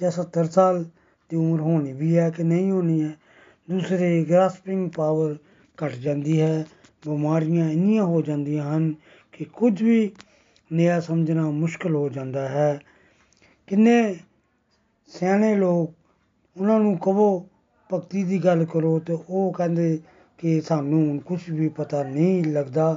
ਜਾਂ 0.00 0.10
70 0.10 0.44
ਸਾਲ 0.44 0.84
ਦੀ 1.28 1.36
ਉਮਰ 1.36 1.60
ਹੋਣੀ 1.60 1.92
ਵੀ 1.92 2.18
ਹੈ 2.18 2.30
ਕਿ 2.30 2.42
ਨਹੀਂ 2.42 2.70
ਹੋਣੀ 2.70 3.02
ਹੈ। 3.02 3.16
ਦੂਸਰੇ 3.70 4.24
ਗ੍ਰਾਸਪਿੰਗ 4.24 4.90
ਪਾਵਰ 4.90 5.36
ਘਟ 5.84 5.92
ਜਾਂਦੀ 5.92 6.40
ਹੈ, 6.40 6.66
ਬਿਮਾਰੀਆਂ 7.06 7.70
ਇੰਨੀਆਂ 7.70 8.04
ਹੋ 8.04 8.22
ਜਾਂਦੀਆਂ 8.22 8.76
ਹਨ 8.76 8.94
ਕਿ 9.32 9.44
ਕੁਝ 9.44 9.82
ਵੀ 9.82 10.12
ਨਿਆ 10.72 11.00
ਸਮਝਣਾ 11.00 11.50
ਮੁਸ਼ਕਲ 11.50 11.94
ਹੋ 11.94 12.08
ਜਾਂਦਾ 12.08 12.48
ਹੈ। 12.48 12.80
ਕਿੰਨੇ 13.66 14.16
ਸਿਆਣੇ 15.08 15.54
ਲੋਕ 15.54 15.94
ਉਹਨਾਂ 16.60 16.80
ਨੂੰ 16.80 16.98
ਕਹੋ, 16.98 17.48
ਭਗਤੀ 17.94 18.24
ਦੀ 18.24 18.44
ਗੱਲ 18.44 18.64
ਕਰੋ 18.64 18.98
ਤੇ 18.98 19.18
ਉਹ 19.30 19.52
ਕਹਿੰਦੇ 19.52 19.98
ਕਿ 20.38 20.60
ਸਾਨੂੰ 20.60 21.20
ਕੁਝ 21.20 21.50
ਵੀ 21.50 21.68
ਪਤਾ 21.68 22.02
ਨਹੀਂ 22.02 22.44
ਲੱਗਦਾ। 22.44 22.96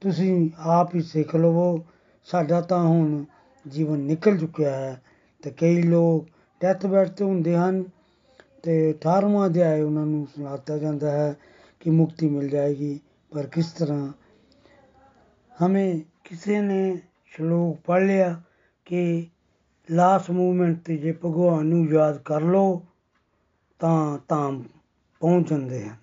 ਤੁਸੀਂ 0.00 0.50
ਆਪ 0.58 0.94
ਹੀ 0.94 1.02
ਸਿੱਖ 1.02 1.36
ਲਵੋ, 1.36 1.84
ਸਾਡਾ 2.24 2.60
ਤਾਂ 2.60 2.82
ਹੁਣ 2.82 3.24
ਜੀਵਨ 3.68 3.98
ਨਿਕਲ 3.98 4.38
ਚੁੱਕਿਆ 4.38 4.70
ਹੈ 4.70 5.02
ਤੇ 5.42 5.50
ਕਈ 5.50 5.82
ਲੋਕ 5.82 6.26
ਡੈਥ 6.60 6.86
ਬੈਡ 6.86 7.08
ਤੇ 7.08 7.24
ਹੁੰਦੇ 7.24 7.56
ਹਨ 7.56 7.84
ਤੇ 8.62 8.90
18ਵਾਂ 8.90 9.46
ਅਧਿਆਇ 9.46 9.80
ਉਹਨਾਂ 9.80 10.06
ਨੂੰ 10.06 10.26
ਸੁਣਾਤਾ 10.26 10.78
ਜਾਂਦਾ 10.78 11.10
ਹੈ 11.10 11.34
ਕਿ 11.80 11.90
ਮੁਕਤੀ 11.90 12.28
ਮਿਲ 12.28 12.48
ਜਾਏਗੀ, 12.48 13.00
ਪਰ 13.32 13.46
ਕਿਸ 13.46 13.72
ਤਰ੍ਹਾਂ? 13.72 14.12
ਹਮੇ 15.66 16.02
ਕਿਸੇ 16.24 16.60
ਨੇ 16.60 16.98
ਸ਼ਲੋਕ 17.26 17.78
ਪੜ੍ਹ 17.86 18.04
ਲਿਆ 18.04 18.42
ਕਿ 18.84 19.26
ਲਾਸਟ 19.90 20.30
ਮੂਵਮੈਂਟ 20.30 20.82
ਤੇ 20.84 20.96
ਜੇ 20.96 21.12
ਭਗਵਾਨ 21.12 21.66
ਨੂੰ 21.66 21.86
ਯਾਦ 21.86 22.18
ਕਰ 22.18 22.40
ਲਓ, 22.40 22.82
ਤਾਂ 23.78 24.18
ਤਾਂ 24.28 24.52
ਪਹੁੰਚ 25.20 25.50
ਜਾਂਦੇ 25.50 25.88
ਹਨ। 25.88 25.96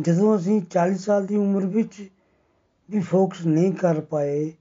ਜਦੋਂ 0.00 0.36
ਅਸੀਂ 0.36 0.62
40 0.62 0.96
ਸਾਲ 0.96 1.26
ਦੀ 1.26 1.36
ਉਮਰ 1.36 1.66
ਵਿੱਚ 1.66 2.10
ਵੀ 2.90 3.00
ਫੋਕਸ 3.00 3.46
ਨਹੀਂ 3.46 3.72
ਕਰ 3.72 4.00
ਪਾਏ, 4.00 4.52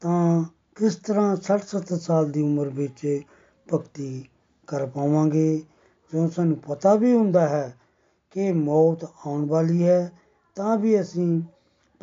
ਤਾਂ 0.00 0.44
ਕਿਸ 0.74 0.96
ਤਰ੍ਹਾਂ 0.96 1.36
60-70 1.36 1.96
ਸਾਲ 1.96 2.30
ਦੀ 2.30 2.42
ਉਮਰ 2.42 2.68
ਵਿੱਚ 2.68 3.22
ਭਗਤੀ 3.74 4.28
ਕਰ 4.66 4.86
ਪਾਵਾਂਗੇ? 4.86 5.58
ਜਦੋਂ 6.12 6.28
ਸਾਨੂੰ 6.28 6.56
ਪਤਾ 6.56 6.94
ਵੀ 6.94 7.12
ਹੁੰਦਾ 7.12 7.48
ਹੈ 7.48 7.76
ਕਿ 8.30 8.52
ਮੌਤ 8.52 9.04
ਆਉਣ 9.04 9.46
ਵਾਲੀ 9.46 9.86
ਹੈ, 9.86 10.12
ਤਾਂ 10.54 10.76
ਵੀ 10.76 11.00
ਅਸੀਂ 11.00 11.42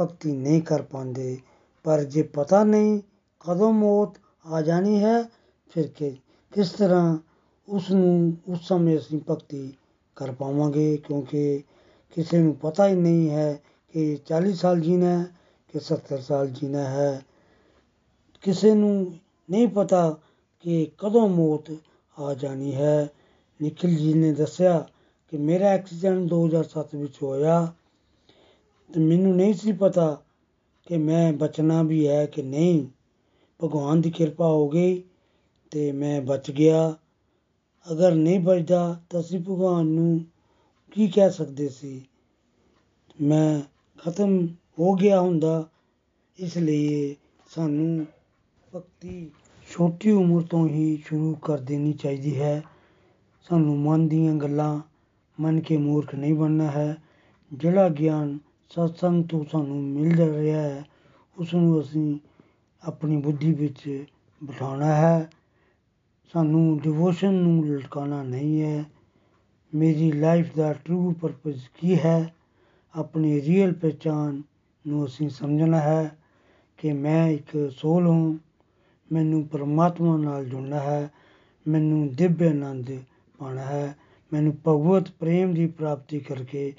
ਭਗਤੀ 0.01 0.31
ਨਹੀਂ 0.31 0.61
ਕਰ 0.61 0.81
ਪਾਉਂਦੇ। 0.81 1.37
ਪਰ 1.83 2.03
ਜੇ 2.03 2.21
ਪਤਾ 2.21 2.63
ਨਹੀਂ 2.63 3.01
ਕਦੋਂ 3.39 3.73
ਮੌਤ 3.73 4.17
ਆ 4.45 4.61
ਜਾਣੀ 4.61 5.03
ਹੈ 5.03 5.23
ਫਿਰ 5.71 5.87
ਕਿ 5.87 6.09
ਕਿਸ 6.53 6.69
ਤਰ੍ਹਾਂ 6.69 7.17
ਉਸ 7.69 7.91
ਨੂੰ 7.91 8.37
ਉਸ 8.47 8.67
ਸਮੇਂ 8.67 8.97
ਅਸੀਂ 8.97 9.19
ਭਗਤੀ 9.29 9.73
ਕਰ 10.15 10.31
ਪਾਵਾਂਗੇ? 10.31 10.97
ਕਿਉਂਕਿ 10.97 11.63
ਕਿਸੇ 12.15 12.39
ਨੂੰ 12.39 12.55
ਪਤਾ 12.55 12.87
ਹੀ 12.87 12.95
ਨਹੀਂ 12.95 13.29
ਹੈ 13.29 13.61
ਕਿ 13.93 14.17
40 14.25 14.53
ਸਾਲ 14.53 14.79
ਜੀਣਾ 14.79 15.19
ਹੈ 15.19 15.23
ਕਿ 15.73 15.79
70 15.79 16.17
ਸਾਲ 16.17 16.47
ਜੀਣਾ 16.47 16.83
ਹੈ। 16.83 17.21
ਕਿਸੇ 18.41 18.75
ਨੂੰ 18.75 19.13
ਨਹੀਂ 19.49 19.67
ਪਤਾ 19.67 20.17
ਕਿ 20.59 20.91
ਕਦੋਂ 20.97 21.29
ਮੌਤ 21.29 21.75
ਆ 22.19 22.33
ਜਾਣੀ 22.33 22.75
ਹੈ। 22.75 23.09
ਨikhil 23.61 23.95
ji 23.95 24.15
ਨੇ 24.15 24.33
ਦੱਸਿਆ 24.33 24.89
ਕਿ 25.31 25.37
ਮੇਰਾ 25.37 25.65
ਐਕਸੀਡੈਂਟ 25.65 26.19
2007 26.19 26.95
ਵਿੱਚ 26.95 27.15
ਹੋਇਆ। 27.23 27.73
ਤੇ 28.93 28.99
ਮੈਨੂੰ 28.99 29.35
ਨਹੀਂ 29.35 29.53
ਸੀ 29.53 29.71
ਪਤਾ 29.71 30.21
ਕਿ 30.87 30.97
ਮੈਂ 30.97 31.33
ਬਚਣਾ 31.33 31.83
ਵੀ 31.83 32.07
ਹੈ 32.07 32.25
ਕਿ 32.25 32.41
ਨਹੀਂ। 32.41 32.87
ਭਗਵਾਨ 33.63 34.01
ਦੀ 34.01 34.11
ਕਿਰਪਾ 34.11 34.47
ਹੋ 34.47 34.69
ਗਈ। 34.69 35.03
ਤੇ 35.75 35.91
ਮੈਂ 35.91 36.21
ਬਚ 36.21 36.51
ਗਿਆ। 36.51 36.95
ਅਗਰ 37.91 38.15
ਨਹੀਂ 38.15 38.39
ਬਚਦਾ 38.39 39.01
ਤਾਂ 39.09 39.19
ਅਸੀਂ 39.19 39.39
ਭਗਵਾਨ 39.39 39.85
ਨੂੰ 39.85 40.25
ਕੀ 40.91 41.07
ਕਹਿ 41.07 41.31
ਸਕਦੇ 41.31 41.69
ਸੀ? 41.69 42.05
ਮੈਂ 43.21 43.61
ਖਤਮ 44.01 44.47
ਹੋ 44.79 44.93
ਗਿਆ 44.93 45.21
ਹੁੰਦਾ, 45.21 45.69
ਇਸ 46.39 46.57
ਲਈ 46.57 47.15
ਸਾਨੂੰ 47.49 48.05
ਭਗਤੀ 48.75 49.31
ਛੋਟੀ 49.71 50.11
ਉਮਰ 50.11 50.41
ਤੋਂ 50.41 50.67
ਹੀ 50.67 51.03
ਸ਼ੁਰੂ 51.05 51.35
ਕਰ 51.35 51.57
ਦੇਣੀ 51.57 51.93
ਚਾਹੀਦੀ 51.93 52.39
ਹੈ। 52.39 52.63
ਸਾਨੂੰ 53.49 53.79
ਮਨ 53.79 54.07
ਦੀਆਂ 54.07 54.35
ਗੱਲਾਂ 54.35 54.81
ਮੰਨ 55.39 55.59
ਕੇ 55.59 55.77
ਮੂਰਖ 55.77 56.15
ਨਹੀਂ 56.15 56.33
ਬਣਨਾ 56.33 56.71
ਹੈ। 56.71 56.97
ਜਿਹੜਾ 57.53 57.89
ਗਿਆਨ 57.89 58.39
ਸਤਸੰਗ 58.69 59.25
ਤੋਂ 59.25 59.45
ਸਾਨੂੰ 59.51 59.83
ਮਿਲ 59.83 60.29
ਰਿਹਾ 60.29 60.61
ਹੈ 60.61 60.85
ਉਸ 61.37 61.53
ਨੂੰ 61.53 61.81
ਅਸੀਂ 61.81 62.19
ਆਪਣੀ 62.83 63.17
ਬੁੱਧੀ 63.17 63.53
ਵਿੱਚ 63.53 64.05
ਬਿਠਾਉਣਾ 64.43 64.95
ਹੈ। 64.95 65.29
ਸਾਨੂੰ 66.35 66.79
ਡਿਵੋਸ਼ਨ 66.79 67.33
ਨੂੰ 67.33 67.67
ਲਟਕਾਉਣਾ 67.67 68.23
ਨਹੀਂ 68.23 68.61
ਹੈ। 68.61 68.85
ਮੇਰੀ 69.75 70.11
ਲਾਈਫ 70.11 70.55
ਦਾ 70.55 70.73
ਟਰੂ 70.73 71.13
ਪਰਪਸ 71.21 71.69
ਕੀ 71.81 71.99
ਹੈ? 71.99 72.33
ਆਪਣੀ 72.95 73.41
ਰੀਅਲ 73.41 73.73
ਪਛਾਣ 73.73 74.41
ਨੂੰ 74.87 75.05
ਅਸੀਂ 75.05 75.29
ਸਮਝਣਾ 75.29 75.79
ਹੈ 75.79 76.17
ਕਿ 76.77 76.93
ਮੈਂ 76.93 77.27
ਇੱਕ 77.27 77.71
ਸੋਲ 77.77 78.07
ਹਾਂ। 78.07 78.37
ਮੈਨੂੰ 79.11 79.47
ਪਰਮਾਤਮਾ 79.47 80.17
ਨਾਲ 80.17 80.45
ਜੁੜਨਾ 80.45 80.79
ਹੈ। 80.79 81.11
ਮੈਨੂੰ 81.67 82.15
ਦਿਵਯ 82.15 82.49
ਆਨੰਦ 82.49 82.91
ਪਾਣਾ 83.37 83.61
ਹੈ। 83.61 83.95
ਮੈਨੂੰ 84.33 84.57
ਭਗਵਤ 84.67 85.11
ਪ੍ਰੇਮ 85.19 85.53
ਦੀ 85.53 85.67
ਪ੍ਰਾਪਤੀ 85.67 86.19
ਕਰਕੇ 86.19 86.73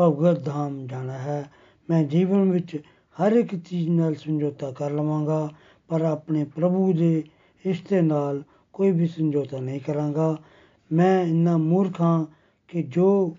ਭਗਵਤ 0.00 0.44
ਧਾਮ 0.44 0.86
ਜਾਣਾ 0.86 1.18
ਹੈ। 1.18 1.50
ਮੈਂ 1.90 2.04
ਜੀਵਨ 2.04 2.50
ਵਿੱਚ 2.50 2.76
ਹਰ 3.22 3.32
ਇੱਕ 3.32 3.56
ਚੀਜ਼ 3.56 3.88
ਨਾਲ 3.88 4.14
ਸਮਝੌਤਾ 4.14 4.70
ਕਰ 4.70 4.90
ਲਵਾਂਗਾ, 4.90 5.50
ਪਰ 5.88 6.02
ਆਪਣੇ 6.02 6.44
ਪ੍ਰਭੂ 6.44 6.92
ਦੇ 6.92 7.24
ਇਸ਼ਤੇ 7.66 8.02
ਨਾਲ 8.02 8.42
ਕੋਈ 8.72 8.90
ਵੀ 8.90 9.06
ਸਮਝੌਤਾ 9.06 9.60
ਨਹੀਂ 9.60 9.80
ਕਰਾਂਗਾ। 9.80 10.36
ਮੈਂ 10.92 11.22
ਇੰਨਾ 11.22 11.56
ਮੂਰਖ 11.56 12.00
ਹਾਂ 12.00 12.24
ਕਿ 12.68 12.82
ਜੋ 12.82 13.36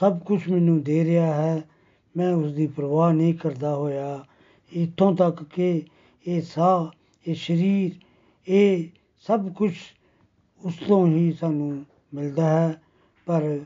ਸਭ 0.00 0.18
ਕੁਝ 0.18 0.48
ਮੈਨੂੰ 0.50 0.82
ਦੇ 0.82 1.04
ਰਿਹਾ 1.04 1.34
ਹੈ, 1.34 1.62
ਮੈਂ 2.16 2.32
ਉਸ 2.32 2.52
ਦੀ 2.52 2.66
ਪਰਵਾਹ 2.66 3.12
ਨਹੀਂ 3.12 3.34
ਕਰਦਾ 3.34 3.74
ਹੋਇਆ। 3.74 4.24
ਇੱਥੋਂ 4.72 5.14
ਤੱਕ 5.16 5.42
ਕਿ 5.44 5.82
ਇਹ 6.26 6.42
ਸਾਹ, 6.42 6.86
ਇਹ 7.26 7.34
ਸਰੀਰ, 7.34 7.92
ਇਹ 8.48 8.88
ਸਭ 9.26 9.52
ਕੁਝ 9.52 9.72
ਉਸ 10.64 10.74
ਤੋਂ 10.88 11.06
ਹੀ 11.06 11.32
ਸਾਨੂੰ 11.32 11.84
ਮਿਲਦਾ 12.14 12.48
ਹੈ। 12.48 12.82
ਪਰ 13.26 13.60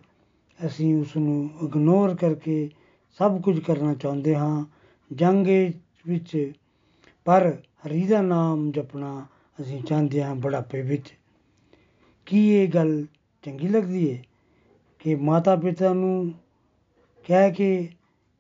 ਅਸੀਂ 0.67 0.97
ਉਸ 0.97 1.17
ਨੂੰ 1.17 1.51
ਇਗਨੋਰ 1.63 2.15
ਕਰਕੇ 2.17 2.71
ਸਭ 3.19 3.41
ਕੁਝ 3.41 3.59
ਕਰਨਾ 3.61 3.95
ਚਾਹੁੰਦੇ 3.95 4.37
ਹਾਂ। 4.37 4.65
ਜੰਗ 5.13 5.47
ਵਿੱਚ 6.07 6.53
ਪਰ 7.25 7.57
ਹਰੀ 7.87 8.07
ਦਾ 8.07 8.21
ਨਾਮ 8.23 8.71
ਜਪਣਾ 8.71 9.27
ਅਸੀਂ 9.61 9.83
ਚਾਹੁੰਦੇ 9.83 10.23
ਹਾਂ 10.23 10.35
ਬੁਢਾਪੇ 10.35 10.83
ਵਿੱਚ। 10.83 11.15
ਕੀ 12.27 12.49
ਇਹ 12.49 12.69
ਗੱਲ 12.69 13.07
ਚੰਗੀ 13.43 13.69
ਲੱਗਦੀ 13.69 14.13
ਹੈ 14.13 14.25
ਕਿ 14.99 15.15
ਮਾਤਾ 15.15 15.57
ਪਿਤਾ 15.57 15.93
ਨੂੰ 15.93 16.33
ਕਹਿ 17.25 17.53
ਕੇ 17.53 17.89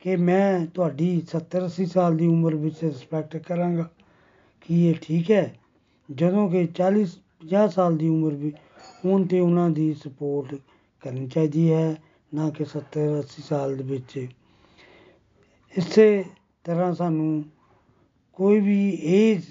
ਕਿ 0.00 0.16
ਮੈਂ 0.16 0.66
ਤੁਹਾਡੀ 0.66 1.23
70 1.26 1.64
80 1.64 1.85
ਸਾਲ 1.85 2.16
ਦੀ 2.16 2.26
ਉਮਰ 2.26 2.54
ਵਿੱਚ 2.54 2.85
ਰਿਸਪੈਕਟ 2.85 3.37
ਕਰਾਂਗਾ? 3.37 3.90
ਕੀ 4.61 4.87
ਇਹ 4.87 4.94
ਠੀਕ 5.02 5.30
ਹੈ? 5.30 5.59
ਜਦੋਂ 6.14 6.50
ਕਿ 6.50 6.68
40 6.75 7.04
50 7.40 7.68
ਸਾਲ 7.68 7.97
ਦੀ 7.97 8.09
ਉਮਰ 8.09 8.35
ਵੀ 8.35 8.52
ਹੋਣ 9.04 9.26
ਤੇ 9.26 9.40
ਉਹਨਾਂ 9.40 9.71
ਦੀ 9.71 9.94
ਸਪੋਰਟ 9.94 10.54
ਕਰਨੀ 11.00 11.28
ਚਾਹੀਦੀ 11.28 11.73
ਹੈ, 11.73 12.02
ਨਾ 12.35 12.50
ਕਿ 12.50 12.64
70 12.64 13.18
80 13.18 13.42
ਸਾਲ 13.42 13.76
ਦੇ 13.76 13.85
ਵਿੱਚ। 13.85 14.26
ਇਸੇ 15.78 16.25
ਤਰ੍ਹਾਂ 16.64 16.94
ਸਾਨੂੰ 16.94 17.44
ਕੋਈ 18.33 18.61
ਵੀ 18.61 18.99
ਏਜ 19.02 19.42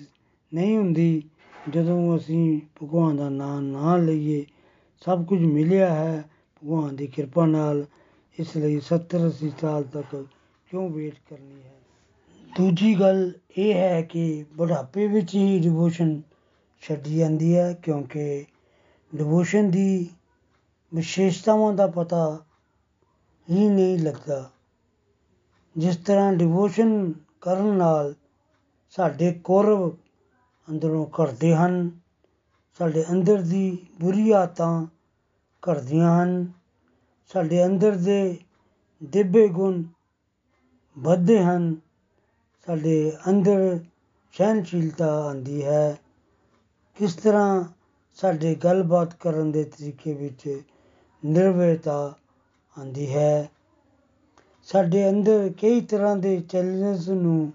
ਨਹੀਂ 0.53 0.77
ਹੁੰਦੀ 0.77 1.24
ਜਦੋਂ 1.70 2.17
ਅਸੀਂ 2.17 2.62
ਭਗਵਾਨ 2.82 3.17
ਦਾ 3.17 3.29
ਨਾਮ 3.29 3.63
ਨਾ 3.63 3.98
ਲਈਏ, 3.98 4.46
ਸਭ 5.05 5.25
ਕੁਝ 5.25 5.39
ਮਿਲਿਆ 5.39 5.93
ਹੈ 5.93 6.29
ਭਗਵਾਨ 6.58 6.96
ਦੀ 6.96 7.08
ਕਿਰਪਾ 7.08 7.46
ਨਾਲ। 7.46 7.86
ਇਸ 8.39 8.58
ਲਈ 8.58 8.79
70 8.79 9.27
80 9.27 9.51
ਸਾਲ 9.62 9.84
ਤੱਕ 9.84 10.25
ਕਿਉਂ 10.72 10.89
ਵੇਟ 10.89 11.15
ਕਰਨੀ 11.29 11.63
ਹੈ? 11.63 11.74
ਦੂਜੀ 12.58 13.00
ਗੱਲ 13.00 13.32
ਇਹ 13.58 13.74
ਹੈ 13.74 14.01
ਕਿ 14.01 14.46
ਬੁਢਾਪੇ 14.55 15.08
ਵਿੱਚ 15.08 15.36
ਹੀ 15.36 15.60
ਡਿਵੋਸ਼ਨ 15.60 16.22
ਛੱਡੀ 16.82 17.17
ਜਾਂਦੀ 17.17 17.55
ਹੈ, 17.55 17.74
ਕਿਉਂਕਿ 17.74 18.46
ਡਿਵੋਸ਼ਨ 19.15 19.72
ਦੀ 19.72 20.10
ਵਿਸ਼ੇਸ਼ਤਾਵਾਂ 20.93 21.74
ਦਾ 21.74 21.88
ਪਤਾ 21.88 22.46
ਹੀ 23.51 23.70
ਨਹੀਂ 23.70 24.00
ਲੱਗਦਾ। 24.00 24.50
ਜਿਸ 25.77 25.98
ਤਰ੍ਹਾਂ 25.98 26.34
ਡਿਵੋਸ਼ਨ 26.34 27.13
ਕਰਨ 27.41 27.65
ਨਾਲ 27.65 28.15
ਸਾਡੇ 28.89 29.32
ਕੁਰਵ 29.43 29.91
ਅੰਦਰੋਂ 30.70 31.05
ਘਟਦੇ 31.05 31.55
ਹਨ। 31.55 31.91
ਸਾਡੇ 32.79 33.05
ਅੰਦਰ 33.12 33.41
ਦੀ 33.41 33.88
ਬੁਰੀ 34.00 34.32
ਆਦਤਾਂ 34.32 34.86
ਘਟਦੀਆਂ 35.63 36.24
ਹਨ। 36.24 36.48
ਸਾਡੇ 37.34 37.65
ਅੰਦਰ 37.65 37.91
ਦੇ 37.91 38.38
ਦਿव्य 39.03 39.48
ਗੁਣ 39.48 39.84
ਵੱਧਦੇ 41.00 41.43
ਹਨ। 41.43 41.75
ਸਾਡੇ 42.65 43.13
ਅੰਦਰ 43.29 43.79
ਸਹਿਨਸ਼ੀਲਤਾ 44.34 45.24
ਆਉਂਦੀ 45.24 45.65
ਹੈ। 45.65 45.98
ਕਿਸ 46.96 47.15
ਤਰ੍ਹਾਂ 47.15 47.63
ਸਾਡੇ 48.13 48.55
ਗੱਲਬਾਤ 48.55 49.13
ਕਰਨ 49.13 49.51
ਦੇ 49.51 49.63
ਤਰੀਕੇ 49.63 50.13
ਵਿੱਚ 50.13 50.62
ਨਿਰਵੈਤਾ 51.25 52.15
ਆਉਂਦੀ 52.77 53.13
ਹੈ। 53.13 53.50
ਸਾਡੇ 54.63 55.10
ਅੰਦਰ 55.10 55.53
ਕਈ 55.62 55.82
ਤਰ੍ਹਾਂ 55.82 56.15
ਦੇ 56.15 56.39
ਚੈਲੰਜਸ 56.39 57.10
ਨੂੰ 57.10 57.53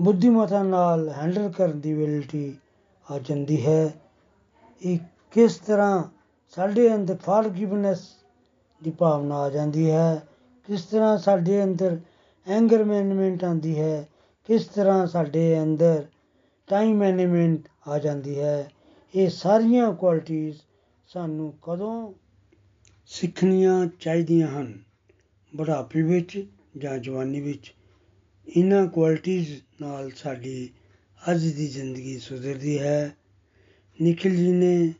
ਬੁੱਧੀਮਤਾ 0.00 0.62
ਨਾਲ 0.62 1.08
ਹੈਂਡਲ 1.08 1.52
ਕਰਨ 1.52 1.80
ਦੀ 1.80 1.92
ਐਬਿਲਿਟੀ 1.92 2.56
ਆ 3.10 3.18
ਜਾਂਦੀ 3.18 3.66
ਹੈ। 3.66 3.94
ਇਹ 4.82 4.98
ਕਿਸ 5.30 5.56
ਤਰ੍ਹਾਂ 5.56 6.04
ਸਾਡੇ 6.48 6.94
ਅੰਦਰ 6.94 7.16
ਫਾਰਗਿਵਨੈਸ 7.16 8.08
ਦੀ 8.84 8.90
ਭਾਵਨਾ 8.90 9.36
ਆ 9.36 9.50
ਜਾਂਦੀ 9.50 9.90
ਹੈ? 9.90 10.26
ਕਿਸ 10.66 10.84
ਤਰ੍ਹਾਂ 10.84 11.18
ਸਾਡੇ 11.18 11.64
ਅੰਦਰ 11.64 12.00
ਐਂਗਰ 12.46 12.84
ਮੈਨੇਜਮੈਂਟ 12.84 13.44
ਆਉਂਦੀ 13.44 13.78
ਹੈ? 13.78 14.08
ਕਿਸ 14.44 14.64
ਤਰ੍ਹਾਂ 14.64 15.06
ਸਾਡੇ 15.06 15.62
ਅੰਦਰ 15.62 16.06
ਟਾਈਮ 16.66 16.96
ਮੈਨੇਜਮੈਂਟ 16.96 17.60
ਆ 17.88 17.98
ਜਾਂਦੀ 17.98 18.40
ਹੈ? 18.40 18.72
ਇਹ 19.14 19.30
ਸਾਰੀਆਂ 19.30 19.92
ਕੁਆਲਿਟੀਆਂ 19.92 20.52
ਸਾਨੂੰ 21.06 21.54
ਕਦੋਂ 21.62 22.12
ਸਿੱਖਣੀਆਂ 23.06 23.86
ਚਾਹੀਦੀਆਂ 24.00 24.48
ਹਨ? 24.48 24.78
ਬੁਢਾਪੇ 25.56 26.02
ਵਿੱਚ 26.02 26.46
ਜਾਂ 26.78 26.98
ਜਵਾਨੀ 26.98 27.40
ਵਿੱਚ? 27.40 27.74
ਇਹਨਾਂ 28.56 28.86
ਕੁਆਲਿਟੀਆਂ 28.86 29.44
ਨਾਲ 29.80 30.10
ਸਾਡੀ 30.10 30.70
ਅੱਜ 31.32 31.46
ਦੀ 31.46 31.68
ਜ਼ਿੰਦਗੀ 31.68 32.18
ਸੁਧਰਦੀ 32.18 32.78
ਹੈ। 32.78 33.16
ਨikhil 34.02 34.32
ji 34.32 34.52
ਨੇ 34.52 34.94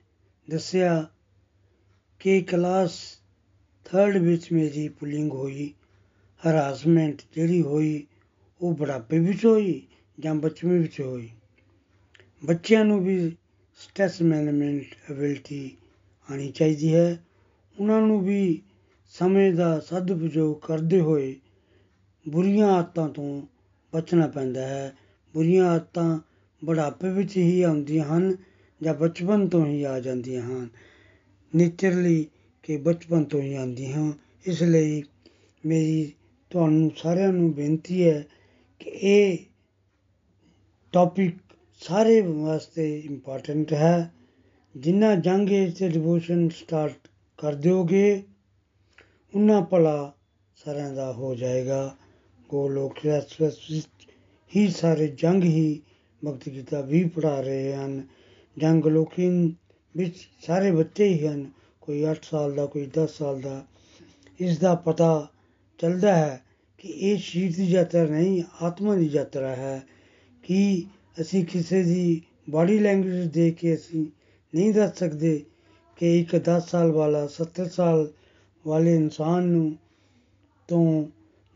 ਦੱਸਿਆ 0.51 1.07
ਕਿ 2.19 2.41
ਕਲਾਸ 2.41 3.21
3rd 3.85 4.19
ਵਿੱਚ 4.19 4.53
ਮੇਰੀ 4.53 4.89
ਪੁਲਿੰਗ 4.89 5.33
ਹੋਈ 5.33 5.75
ਹਰਾਸਮੈਂਟ 6.49 7.23
ਜਿਹੜੀ 7.35 7.63
ਹੋਈ, 7.63 8.07
ਉਹ 8.61 8.77
ਬੁਢਾਪੇ 8.77 9.19
ਵਿੱਚ 9.19 9.47
ਹੋਈ 9.47 9.83
ਜਾਂ 10.21 10.35
ਬਚਪਨ 10.35 10.79
ਵਿੱਚ 10.79 11.01
ਹੋਈ। 11.01 11.29
ਬੱਚਿਆਂ 12.45 12.85
ਨੂੰ 12.85 13.05
ਵੀ 13.05 13.37
ਸਟ੍ਰੈਸ 13.77 14.23
ਮੈਨੇਜਮੈਂਟ 14.23 14.85
ਐਬਿਲਿਟੀ 15.11 15.77
ਆਣੀ 16.31 16.51
ਚਾਹੀਦੀ 16.51 16.95
ਹੈ। 16.95 17.25
ਉਹਨਾਂ 17.81 18.01
ਨੂੰ 18.01 18.25
ਵੀ 18.25 18.63
ਸਮੇਂ 19.09 19.53
ਦਾ 19.53 19.81
ਸਦਉਪਯੋਗ 19.81 20.61
ਕਰਦੇ 20.67 21.01
ਹੋਏ 21.01 21.37
ਬੁਰੀਆਂ 22.29 22.69
ਆਦਤਾਂ 22.69 23.09
ਤੋਂ 23.09 23.43
ਬਚਣਾ 23.95 24.27
ਪੈਂਦਾ 24.27 24.67
ਹੈ। 24.67 24.97
ਬੁਰੀਆਂ 25.35 25.67
ਆਦਤਾਂ 25.67 26.19
ਬੁਢਾਪੇ 26.65 27.09
ਵਿੱਚ 27.09 27.37
ਹੀ 27.37 27.63
ਆਉਂਦੀਆਂ 27.63 28.05
ਹਨ 28.05 28.37
ਜਾਂ 28.83 28.95
ਬਚਪਨ 28.95 29.49
ਤੋਂ 29.49 29.67
ਹੀ 29.67 29.83
ਆ 29.83 30.01
ਜਾਂਦੀਆਂ 30.01 30.43
ਹਨ। 30.43 30.69
ਨੇਚਰਲੀ 31.57 32.27
ਕਿ 32.63 32.77
ਬਚਪਨ 32.77 33.25
ਤੋਂ 33.25 33.41
ਹੀ 33.41 33.55
ਆਉਂਦੀਆਂ 33.55 33.99
ਹਨ। 33.99 34.13
ਇਸ 34.47 34.63
ਲਈ 34.63 35.03
ਮੇਰੀ 35.67 36.13
ਤੁਹਾਨੂੰ 36.51 36.91
ਸਾਰਿਆਂ 36.97 37.33
ਨੂੰ 37.33 37.53
ਬੇਨਤੀ 37.53 38.09
ਹੈ 38.09 38.27
ਕਿ 38.79 38.91
ਇਹ 38.91 39.39
ਟੌਪਿਕ 40.93 41.37
ਸਾਰੇ 41.81 42.21
ਵਾਸਤੇ 42.21 42.99
ਇੰਪੋਰਟੈਂਟ 43.01 43.73
ਹੈ। 43.73 44.13
ਜਿੰਨਾ 44.77 45.15
ਜੰਗ 45.15 45.51
ਏਜ 45.51 45.79
ਤੇ 45.79 45.89
ਡਿਵੋਸ਼ਨ 45.89 46.49
ਸਟਾਰਟ 46.49 47.09
ਕਰ 47.39 47.55
ਦਿਓਗੇ, 47.55 48.23
ਉਨਾ 49.35 49.61
ਭਲਾ 49.61 50.13
ਸਾਰਿਆਂ 50.65 50.93
ਦਾ 50.93 51.13
ਹੋ 51.13 51.35
ਜਾਏਗਾ। 51.35 51.97
ਗੋਲੋਕ 52.49 53.07
ਐਕਸਪ੍ਰੈਸ 53.07 53.55
ਵਿੱਚ 53.71 53.87
ਹੀ 54.57 54.69
ਸਾਰੇ 54.69 55.09
ਜੰਗ 55.09 55.45
ਹੀ 55.45 55.83
ਭਗਤੀ 56.27 56.53
ਗੀਤਾ 56.53 56.81
ਵੀ 56.81 57.05
ਪੜ੍ਹਾ 57.05 57.41
ਰਹੇ 57.41 57.75
ਹਨ। 57.75 58.07
ਜੰਗ 58.59 58.87
ਲੋਕਿਨ 58.87 59.53
ਵਿੱਚ 59.97 60.29
ਸਾਰੇ 60.47 60.71
ਬੱਚੇ 60.71 61.05
ਹੀ 61.05 61.27
ਹਨ। 61.27 61.51
ਕੋਈ 61.81 62.05
8 62.05 62.19
ਸਾਲ 62.23 62.55
ਦਾ, 62.55 62.67
ਕੋਈ 62.67 62.87
10 62.87 63.11
ਸਾਲ 63.11 63.41
ਦਾ। 63.41 63.67
ਇਸ 64.41 64.59
ਦਾ 64.59 64.75
ਪਤਾ 64.75 65.29
ਚੱਲਦਾ 65.79 66.17
ਹੈ 66.17 66.45
ਕਿ 66.79 66.89
ਇਹ 66.89 67.17
ਸ਼ੀਰ 67.17 67.57
ਦੀ 67.57 67.65
ਯਾਤਰਾ 67.65 68.05
ਨਹੀਂ, 68.05 68.43
ਆਤਮਾ 68.63 68.95
ਦੀ 68.95 69.07
ਯਾਤਰਾ 69.07 69.57
ਹੈ। 69.57 69.83
ਕਿ 70.43 70.85
ਅਸੀਂ 71.21 71.45
ਕਿਸੇ 71.45 71.83
ਦੀ 71.83 72.23
ਬਾਡੀ 72.51 72.79
ਲੈਂਗੁਏਜ 72.79 73.29
ਦੇਖ 73.29 73.55
ਕੇ 73.55 73.75
ਅਸੀਂ 73.75 74.07
ਨਹੀਂ 74.55 74.75
ਦੱਸ 74.75 74.99
ਸਕਦੇ 74.99 75.45
ਕਿ 75.97 76.21
ਇੱਕ 76.21 76.37
10 76.37 76.71
ਸਾਲ 76.71 76.93
ਵਾਲਾ 76.93 77.27
70 77.27 77.65
ਸਾਲ 77.65 78.13
ਵਾਲੇ 78.67 78.97
ਇਨਸਾਨ 78.97 79.43
ਨੂੰ 79.43 79.77
ਤੋਂ 80.69 81.07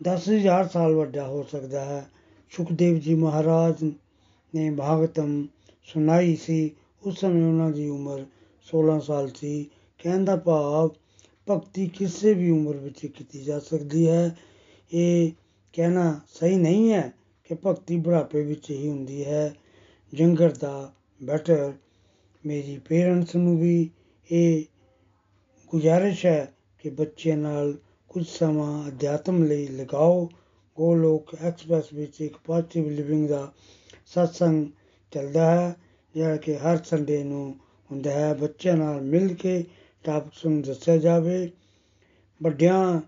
10000 0.02 0.68
ਸਾਲ 0.68 0.92
ਵੱਡਾ 0.92 1.26
ਹੋ 1.26 1.42
ਸਕਦਾ 1.42 1.84
ਹੈ। 1.84 2.06
ਸੁਖਦੇਵ 2.50 2.98
ਜੀ 2.98 3.14
ਮਹਾਰਾਜ 3.14 3.84
ਨੇ 4.54 4.74
ਭਾਗਵਤਮ 4.74 5.46
ਸੁਣਾਈ 5.84 6.36
ਸੀ। 6.36 6.70
ਉਸ 7.06 7.20
ਸਮੇਂ 7.20 7.44
ਉਹਨਾਂ 7.44 7.70
ਦੀ 7.70 7.88
ਉਮਰ 7.88 8.24
16 8.64 9.00
ਸਾਲ 9.00 9.30
ਸੀ। 9.30 9.70
ਕਹਿਣ 9.98 10.24
ਦਾ 10.24 10.36
ਭਾਵ, 10.36 10.90
ਭਗਤੀ 11.50 11.86
ਕਿਸੇ 11.86 12.34
ਵੀ 12.34 12.50
ਉਮਰ 12.50 12.76
ਵਿੱਚ 12.76 13.06
ਕੀਤੀ 13.06 13.42
ਜਾ 13.42 13.58
ਸਕਦੀ 13.58 14.08
ਹੈ। 14.08 14.36
ਇਹ 14.92 15.32
ਕਹਿਣਾ 15.72 16.20
ਸਹੀ 16.34 16.56
ਨਹੀਂ 16.56 16.92
ਹੈ 16.92 17.12
ਕਿ 17.44 17.56
ਭਗਤੀ 17.66 17.96
ਬੁਢਾਪੇ 17.96 18.42
ਵਿੱਚ 18.42 18.70
ਹੀ 18.70 18.88
ਹੁੰਦੀ 18.88 19.24
ਹੈ। 19.24 19.54
ਜੰਗਰ 20.14 20.50
ਦਾ 20.50 20.92
ਬੈਟਰ 21.22 21.72
ਮੇਰੀ 22.46 22.78
ਪੇਰੈਂਟਸ 22.78 23.36
ਨੂੰ 23.36 23.58
ਵੀ 23.58 23.90
ਇਹ 24.32 24.64
ਗੁਜ਼ਾਰਿਸ਼ 25.70 26.26
ਹੈ 26.26 26.54
ਕਿ 26.78 26.90
ਬੱਚਿਆਂ 26.90 27.36
ਨਾਲ 27.36 27.74
ਕੁਝ 28.12 28.26
ਸਮਾਂ 28.26 28.88
ਅਧਿਆਤਮ 28.88 29.42
ਲਈ 29.44 29.66
ਲਗਾਓ। 29.68 30.28
ਗੋਲੋਕ 30.76 31.34
ਐਕਸਪ੍ਰੈਸ 31.42 31.92
ਵਿੱਚ 31.94 32.20
ਇੱਕ 32.20 32.36
ਪੋਜ਼ਿਟਿਵ 32.44 32.88
ਲਿਵਿੰਗ 32.90 33.28
ਦਾ 33.28 33.52
ਸਤਸੰਗ 34.06 34.66
ਚੱਲਦਾ 35.12 35.50
ਹੈ, 35.50 35.76
ਜਿਹੜਾ 36.14 36.36
ਕਿ 36.36 36.56
ਹਰ 36.56 36.82
ਸੰਡੇ 36.82 37.22
ਨੂੰ 37.24 37.56
ਹੁੰਦਾ 37.90 38.10
ਹੈ। 38.10 38.34
ਬੱਚਿਆਂ 38.34 38.76
ਨਾਲ 38.76 39.00
ਮਿਲ 39.00 39.34
ਕੇ 39.34 39.64
ਟਾਪਿਕਸ 40.04 40.46
ਨੂੰ 40.46 40.62
ਦੱਸਿਆ 40.62 40.96
ਜਾਵੇ। 40.96 41.50
ਵੱਡਿਆਂ 42.42 43.00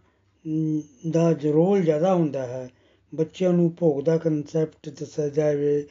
ਦਾ 1.10 1.30
ਰੋਲ 1.44 1.82
ਜ਼ਿਆਦਾ 1.82 2.14
ਹੁੰਦਾ 2.14 2.46
ਹੈ। 2.46 2.68
ਬੱਚਿਆਂ 3.14 3.52
ਨੂੰ 3.52 3.72
ਭੋਗ 3.78 4.04
ਦਾ 4.04 4.16
ਕਨਸੈਪਟ 4.18 4.88
ਦੱਸਿਆ 4.88 5.28
ਜਾਵੇ। 5.28 5.86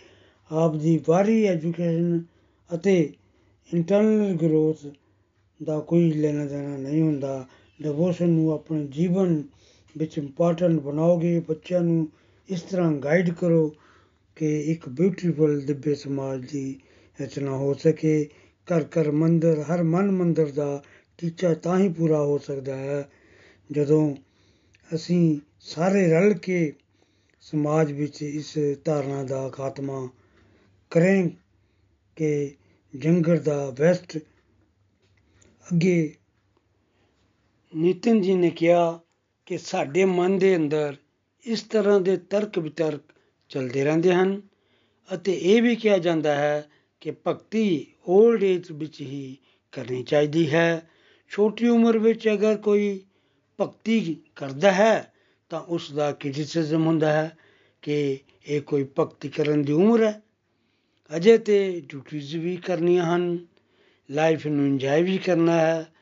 ਆਪ 0.51 0.75
ਦੀ 0.75 0.99
ਵਾਰੀ 1.07 1.43
ਐਜੂਕੇਸ਼ਨ 1.45 2.23
ਅਤੇ 2.69 3.13
ਇੰਟਰਨਲ 3.73 4.33
ਗਰੋਥ 4.33 4.87
ਦਾ 5.63 5.79
ਕੋਈ 5.79 6.11
ਲੈਣਾ 6.11 6.45
ਦੇਣਾ 6.45 6.77
ਨਹੀਂ 6.77 7.01
ਹੁੰਦਾ। 7.01 7.45
ਡਿਵੋਸ਼ਨ 7.81 8.29
ਨੂੰ 8.29 8.51
ਆਪਣੇ 8.51 8.87
ਜੀਵਨ 8.87 9.43
ਵਿੱਚ 9.97 10.17
ਇੰਪੋਰਟੈਂਟ 10.17 10.79
ਬਣਾਓਗੇ, 10.79 11.39
ਬੱਚਿਆਂ 11.39 11.81
ਨੂੰ 11.81 12.09
ਇਸ 12.49 12.61
ਤਰ੍ਹਾਂ 12.61 12.91
ਗਾਈਡ 12.91 13.29
ਕਰੋ 13.29 13.75
ਕਿ 14.35 14.61
ਇੱਕ 14.61 14.89
ਬਿਊਟੀਫੁਲ 14.89 15.61
ਦਿਵਯ 15.61 15.95
ਸਮਾਜ 15.95 16.51
ਦੀ 16.51 16.79
ਰਚਨਾ 17.21 17.51
ਹੋ 17.51 17.73
ਸਕੇ। 17.73 18.29
ਘਰ 18.67 18.83
ਘਰ 18.83 19.11
ਮੰਦਰ, 19.11 19.59
ਹਰ 19.61 19.83
ਮਨ 19.83 20.11
ਮੰਦਰ 20.11 20.51
ਦਾ 20.51 20.83
ਟੀਚਾ 21.17 21.53
ਤਾਂ 21.53 21.79
ਹੀ 21.79 21.89
ਪੂਰਾ 21.89 22.21
ਹੋ 22.23 22.37
ਸਕਦਾ 22.37 22.75
ਹੈ। 22.75 23.09
ਜਦੋਂ 23.71 24.15
ਅਸੀਂ 24.95 25.39
ਸਾਰੇ 25.59 26.07
ਰਲ 26.07 26.33
ਕੇ 26.33 26.73
ਸਮਾਜ 27.41 27.91
ਵਿੱਚ 27.91 28.21
ਇਸ 28.21 28.57
ਧਾਰਨਾ 28.85 29.23
ਦਾ 29.23 29.49
ਖਾਤਮਾ 29.49 30.09
ਕਰੇ 30.89 31.31
ਕਿ 32.15 32.55
ਜੰਗਲ 32.95 33.37
ਦਾ 33.37 33.69
ਵੈਸਟ 33.69 34.17
ਅੱਗੇ 35.73 36.15
ਨਿਤਨ 37.75 38.21
ਜੀ 38.21 38.35
ਨੇ 38.35 38.49
ਕਿਹਾ 38.49 38.99
ਕਿ 39.45 39.57
ਸਾਡੇ 39.57 40.05
ਮਨ 40.05 40.37
ਦੇ 40.37 40.55
ਅੰਦਰ 40.55 40.95
ਇਸ 41.45 41.61
ਤਰ੍ਹਾਂ 41.61 41.99
ਦੇ 41.99 42.17
ਤਰਕ 42.17 42.59
ਵਿਤਰਕ 42.59 43.01
ਚੱਲਦੇ 43.49 43.83
ਰਹਿੰਦੇ 43.83 44.13
ਹਨ 44.13 44.41
ਅਤੇ 45.13 45.33
ਇਹ 45.33 45.61
ਵੀ 45.61 45.75
ਕਿਹਾ 45.75 45.97
ਜਾਂਦਾ 45.97 46.35
ਹੈ 46.35 46.69
ਕਿ 47.01 47.11
ਭਗਤੀ 47.27 47.87
올ਡ 48.09 48.43
ਏਜ 48.43 48.71
ਵਿੱਚ 48.71 49.01
ਹੀ 49.01 49.37
ਕਰਨੀ 49.71 50.03
ਚਾਹੀਦੀ 50.03 50.53
ਹੈ। 50.53 50.89
ਛੋਟੀ 51.29 51.67
ਉਮਰ 51.67 51.97
ਵਿੱਚ 51.97 52.29
ਅਗਰ 52.29 52.57
ਕੋਈ 52.57 53.01
ਭਗਤੀ 53.61 54.17
ਕਰਦਾ 54.35 54.71
ਹੈ 54.71 55.13
ਤਾਂ 55.49 55.61
ਉਸ 55.61 55.91
ਦਾ 55.91 56.11
ਕ੍ਰਿਟਿਸਿਜ਼ਮ 56.11 56.85
ਹੁੰਦਾ 56.85 57.11
ਹੈ 57.11 57.37
ਕਿ 57.81 58.19
ਇਹ 58.47 58.61
ਕੋਈ 58.61 58.85
ਭਗਤੀ 58.99 59.29
ਕਰਨ 59.29 59.61
ਦੀ 59.61 59.73
ਉਮਰ 59.73 60.03
ਹੈ? 60.03 60.21
ਅਜੇ 61.15 61.37
ਤੇ 61.37 61.81
ਡਿਊਟੀਜ਼ 61.89 62.37
ਵੀ 62.37 62.55
ਕਰਨੀਆਂ 62.57 63.15
ਹਨ 63.15 63.47
ਲਾਈਫ 64.11 64.47
ਨੂੰ 64.47 64.65
ਇੰਜੋਏ 64.65 65.03
ਵੀ 65.03 65.17
ਕਰਨਾ 65.17 65.57
ਹੈ 65.57 65.92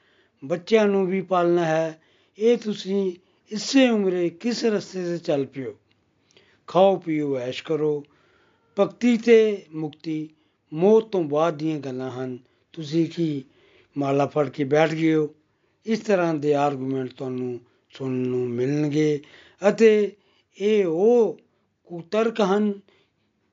ਬੱਚਿਆਂ 0.44 0.88
ਨੂੰ 0.88 1.08
ਵੀ 1.08 1.22
ਪਾਲਣਾ 1.22 1.66
ਹੈ। 1.66 2.02
ਇਹ 2.40 2.58
ਤੁਸੀਂ 2.58 3.14
ਇਸੇ 3.52 3.90
ਉਮਰੇ 3.90 4.30
ਕਿਸ 4.30 4.66
ਰਸਤੇ 4.66 5.04
ਤੇ 5.04 5.18
ਚੱਲ 5.18 5.46
ਪਿਓ? 5.46 5.76
ਖਾਓ, 6.68 6.98
ਪੀਓ, 6.98 7.38
ਐਸ਼ 7.38 7.64
ਕਰੋ। 7.64 8.06
ਭਗਤੀ 8.80 9.18
ਤੇ 9.18 9.66
ਮੁਕਤੀ 9.74 10.30
ਮੌਤ 10.74 11.04
ਤੋਂ 11.04 11.24
ਬਾਅਦ 11.24 11.58
ਦੀਆਂ 11.58 11.80
ਗੱਲਾਂ 11.80 12.12
ਹਨ। 12.12 12.38
ਤੁਸੀਂ 12.74 13.10
ਕੀ 13.10 13.44
ਮਾਲਾ 13.98 14.26
ਫੜ 14.26 14.50
ਕੇ 14.50 14.64
ਬੈਠ 14.64 14.94
ਗਏ 14.94 15.14
ਹੋ? 15.14 15.30
ਇਸ 15.86 16.00
ਤਰ੍ਹਾਂ 16.00 16.34
ਦੇ 16.34 16.54
ਆਰਗੂਮੈਂਟ 16.54 17.14
ਤੁਹਾਨੂੰ 17.14 17.60
ਸੁਣਨ 17.90 18.18
ਨੂੰ 18.18 18.50
ਮਿਲਣਗੇ 18.50 19.22
ਅਤੇ 19.70 20.16
ਇਹ 20.62 20.86
ਉਹ 20.86 21.40
ਕੁਤਰਕ 21.86 22.42
ਹਨ 22.42 22.74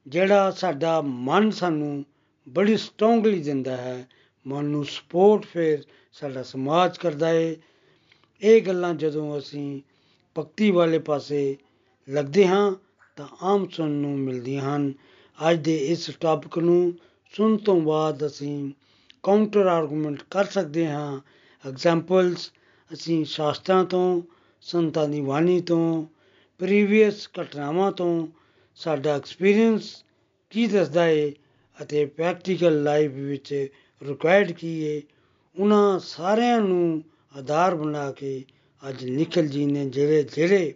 ਜਿਹੜਾ 0.06 0.50
ਸਾਡਾ 0.50 1.00
ਮਨ 1.00 1.50
ਸਾਨੂੰ 1.50 2.04
ਬੜੀ 2.48 2.76
ਸਟਰੋਂਗਲੀ 2.76 3.42
ਦਿੰਦਾ 3.42 3.76
ਹੈ। 3.76 4.08
ਮਨ 4.46 4.64
ਨੂੰ 4.64 4.84
ਸਪੋਰਟ 4.84 5.44
ਫਿਰ 5.44 5.78
ਸਾਡਾ 6.20 6.42
ਸਮਾਜ 6.42 6.98
ਕਰਦਾ 6.98 7.28
ਹੈ 7.28 7.56
ਇਹ 8.42 8.60
ਗੱਲਾਂ 8.62 8.94
ਜਦੋਂ 8.94 9.38
ਅਸੀਂ 9.38 9.80
ਭਗਤੀ 10.38 10.70
ਵਾਲੇ 10.70 10.98
ਪਾਸੇ 10.98 11.56
ਲੱਗਦੇ 12.08 12.46
ਹਾਂ, 12.46 12.72
ਤਾਂ 13.16 13.28
ਆਮ 13.42 13.68
ਸੁਣਨ 13.68 13.90
ਨੂੰ 13.90 14.18
ਮਿਲਦੀਆਂ 14.18 14.76
ਹਨ। 14.76 14.92
ਅੱਜ 15.50 15.58
ਦੇ 15.58 15.76
ਇਸ 15.76 16.10
ਟਾਪਿਕ 16.20 16.58
ਨੂੰ 16.58 16.94
ਸੁਣ 17.32 17.56
ਤੋਂ 17.56 17.80
ਬਾਅਦ 17.80 18.26
ਅਸੀਂ 18.26 18.72
ਕਾਊਂਟਰ 19.22 19.66
ਆਰਗੂਮੈਂਟ 19.66 20.22
ਕਰ 20.30 20.44
ਸਕਦੇ 20.44 20.86
ਹਾਂ। 20.86 21.20
ਐਗਜ਼ਾਮਪਲਸ 21.68 22.52
ਅਸੀਂ 22.92 23.24
ਸ਼ਾਸਤਰਾਂ 23.24 23.84
ਤੋਂ, 23.84 24.22
ਸੰਤਾਂ 24.60 25.08
ਦੀ 25.08 25.20
ਬਾਣੀ 25.20 25.60
ਤੋਂ 25.60 26.06
ਪ੍ਰੀਵੀਅਸ 26.58 27.28
ਘਟਨਾਵਾਂ 27.40 27.92
ਤੋਂ, 27.92 28.28
ਸਾਡਾ 28.74 29.16
ਐਕਸਪੀਰੀਅੰਸ 29.16 30.04
ਕੀ 30.50 30.66
ਦੱਸਦਾ 30.66 31.04
ਹੈ 31.04 31.30
ਅਤੇ 31.82 32.04
ਪ੍ਰੈਕਟੀਕਲ 32.06 32.82
ਲਾਈਫ 32.82 33.10
ਵਿੱਚ 33.10 33.68
ਰਿਕੁਆਇਰਡ 34.02 34.52
ਕੀ 34.52 34.88
ਹੈ 34.88 35.00
ਉਹਨਾਂ 35.56 35.98
ਸਾਰਿਆਂ 35.98 36.60
ਨੂੰ 36.60 37.04
ਆਧਾਰ 37.38 37.74
ਬਣਾ 37.74 38.12
ਕੇ 38.12 38.44
ਅੱਜ 38.88 39.04
ਨਿਖਲ 39.04 39.46
ਜੀ 39.46 39.66
ਨੇ 39.66 39.88
ਜਿਹੜੇ 39.88 40.22
ਜਿਹੜੇ 40.22 40.74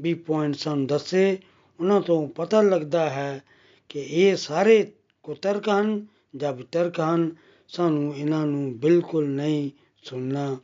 ਵੀ 0.00 0.14
ਪੁਆਇੰਟ 0.14 0.56
ਸਾਨੂੰ 0.56 0.86
ਦੱਸੇ, 0.86 1.38
ਉਹਨਾਂ 1.80 2.00
ਤੋਂ 2.00 2.28
ਪਤਾ 2.28 2.62
ਲੱਗਦਾ 2.62 3.10
ਹੈ 3.10 3.44
ਕਿ 3.88 4.00
ਇਹ 4.00 4.36
ਸਾਰੇ 4.36 4.92
ਕੁਤਰਕ 5.22 5.68
ਹਨ 5.68 6.06
ਜਾਂ 6.36 6.52
ਵਿਤਰਕ 6.52 7.00
ਹਨ, 7.00 7.36
ਸਾਨੂੰ 7.68 8.16
ਇਹਨਾਂ 8.16 8.46
ਨੂੰ 8.46 8.78
ਬਿਲਕੁਲ 8.78 9.28
ਨਹੀਂ 9.28 9.70
ਸੁਣਨਾ। 10.02 10.56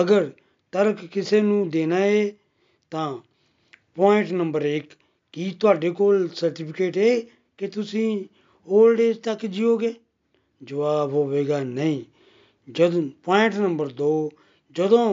ਅਗਰ 0.00 0.30
ਤਰਕ 0.72 1.04
ਕਿਸੇ 1.04 1.40
ਨੂੰ 1.40 1.68
ਦੇਣਾ 1.70 1.96
ਹੈ 1.96 2.30
ਤਾਂ 2.90 3.18
ਪੁਆਇੰਟ 3.94 4.32
ਨੰਬਰ 4.32 4.66
1 4.66 4.94
ਕੀ 5.32 5.50
ਤੁਹਾਡੇ 5.60 5.90
ਕੋਲ 5.90 6.28
ਸਰਟੀਫਿਕੇਟ 6.28 6.98
ਹੈ 6.98 7.20
ਕਿ 7.58 7.66
ਤੁਸੀਂ 7.66 8.24
올ਡ 8.68 9.00
ਏਜ 9.00 9.16
ਤੱਕ 9.16 9.46
ਜੀਓਗੇ? 9.46 9.94
ਜਵਾਬ 10.64 11.12
ਹੋਵੇਗਾ 11.12 11.60
ਨਹੀਂ। 11.60 12.02
ਜਦੋਂ 12.68 13.02
ਪੁਆਇੰਟ 13.24 13.54
ਨੰਬਰ 13.54 13.88
2 14.00 14.08
ਜਦੋਂ 14.76 15.04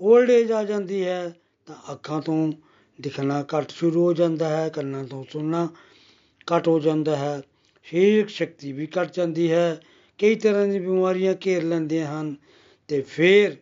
올ਡ 0.00 0.30
ਏਜ 0.30 0.50
ਆ 0.52 0.62
ਜਾਂਦੀ 0.64 1.04
ਹੈ, 1.04 1.32
ਤਾਂ 1.66 1.76
ਅੱਖਾਂ 1.92 2.20
ਤੋਂ 2.22 2.52
ਦਿਖਣਾ 2.98 3.44
ਘੱਟ 3.54 3.70
ਸ਼ੁਰੂ 3.70 4.04
ਹੋ 4.04 4.12
ਜਾਂਦਾ 4.12 4.48
ਹੈ, 4.48 4.68
ਕੰਨਾਂ 4.68 5.04
ਤੋਂ 5.04 5.24
ਸੁਣਨਾ 5.30 5.68
ਘੱਟ 6.48 6.68
ਹੋ 6.68 6.78
ਜਾਂਦਾ 6.80 7.16
ਹੈ, 7.16 7.40
ਸਰੀਰਕ 7.86 8.28
ਸ਼ਕਤੀ 8.28 8.72
ਵੀ 8.72 8.88
ਘੱਟ 8.98 9.14
ਜਾਂਦੀ 9.14 9.50
ਹੈ, 9.52 9.80
ਕਈ 10.18 10.34
ਤਰ੍ਹਾਂ 10.34 10.66
ਦੀਆਂ 10.66 10.80
ਬਿਮਾਰੀਆਂ 10.80 11.34
ਘੇਰ 11.46 11.62
ਲੈਂਦੀਆਂ 11.62 12.06
ਹਨ 12.12 12.34
ਤੇ 12.88 13.00
ਫਿਰ 13.00 13.56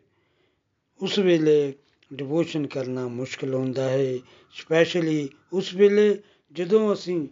ਉਸ 1.01 1.19
ਵੇਲੇ 1.19 1.73
ਡਿਵੋਸ਼ਨ 2.11 2.67
ਕਰਨਾ 2.67 3.07
ਮੁਸ਼ਕਲ 3.09 3.55
ਹੁੰਦਾ 3.55 3.89
ਹੈ 3.89 4.17
ਸਪੈਸ਼ਲੀ 4.55 5.29
ਉਸ 5.53 5.73
ਵੇਲੇ 5.75 6.17
ਜਦੋਂ 6.57 6.93
ਅਸੀਂ 6.93 7.27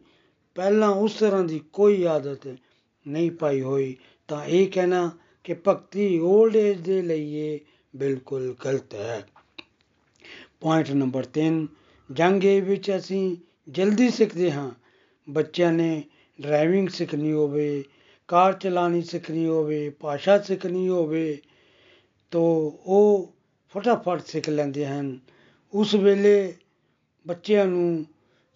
ਪਹਿਲਾਂ 0.57 0.89
ਉਸ 0.91 1.15
ਤਰ੍ਹਾਂ 1.15 1.43
ਦੀ 1.45 1.61
ਕੋਈ 1.73 2.03
ਆਦਤ 2.05 2.47
ਨਹੀਂ 3.07 3.31
ਪਾਈ 3.31 3.61
ਹੋਈ, 3.61 3.97
ਤਾਂ 4.29 4.45
ਇਹ 4.45 4.71
ਕਹਿਣਾ 4.71 5.11
ਕਿ 5.45 5.55
ਭਗਤੀ 5.69 6.21
올ਡ 6.21 6.57
ਏਜ 6.57 6.79
ਦੇ 6.79 7.03
ਲਈ 7.03 7.35
ਇਹ 7.35 7.59
ਬਿਲਕੁਲ 7.97 8.55
ਗਲਤ 8.65 8.95
ਹੈ। 8.95 9.27
ਪੁਆਇੰਟ 10.61 10.91
ਨੰਬਰ 10.91 11.25
3 11.25 11.67
ਜੰਗ 12.13 12.45
ਏਜ 12.45 12.65
ਵਿੱਚ 12.65 12.97
ਅਸੀਂ 12.97 13.37
ਜਲਦੀ 13.69 14.11
ਸਿੱਖਦੇ 14.11 14.53
ਹਾਂ। 14.53 14.71
ਬੱਚਿਆਂ 15.31 15.73
ਨੇ 15.73 16.03
ਡਰਾਈਵਿੰਗ 16.41 16.89
ਸਿੱਖਣੀ 16.89 17.33
ਹੋਵੇ, 17.33 17.85
ਕਾਰ 18.29 18.53
ਚਲਾਣੀ 18.53 19.03
ਸਿੱਖਣੀ 19.03 19.47
ਹੋਵੇ, 19.47 19.91
ਭਾਸ਼ਾ 19.91 20.39
ਸਿੱਖਣੀ 20.39 20.89
ਹੋਵੇ, 20.89 21.39
ਤੋ 22.31 22.43
ਉਹ 22.87 23.35
ਫਟਾਫਟ 23.75 24.27
ਸਿੱਖ 24.27 24.49
ਲੈਂਦੇ 24.49 24.87
ਹਨ। 24.87 25.19
ਉਸ 25.73 25.95
ਵੇਲੇ 25.95 26.55
ਬੱਚਿਆਂ 27.27 27.67
ਨੂੰ 27.67 28.07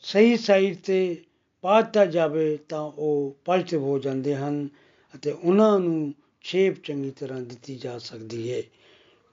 ਸਹੀ 0.01 0.37
ਸਾਈਡ 0.37 0.77
ਤੇ 0.85 1.22
ਪਾ 1.61 1.81
ਦਿੱਤਾ 1.81 2.07
ਜਾਵੇ 2.07 2.59
ਤਾਂ 2.68 2.81
ਉਹ 2.81 3.37
ਪੋਜ਼ਿਟਿਵ 3.44 3.83
ਹੋ 3.83 3.99
ਜਾਂਦੇ 3.99 4.37
ਹਨ 4.37 4.68
ਅਤੇ 5.14 5.31
ਉਹਨਾਂ 5.31 5.81
ਨੂੰ 5.81 6.14
ਸ਼ੇਪ 6.46 6.74
ਚੰਗੀ 6.85 7.11
ਤਰ੍ਹਾਂ 7.11 7.40
ਦਿੱਤੀ 7.40 7.76
ਜਾ 7.76 7.98
ਸਕਦੀ 7.98 8.52
ਹੈ। 8.52 8.62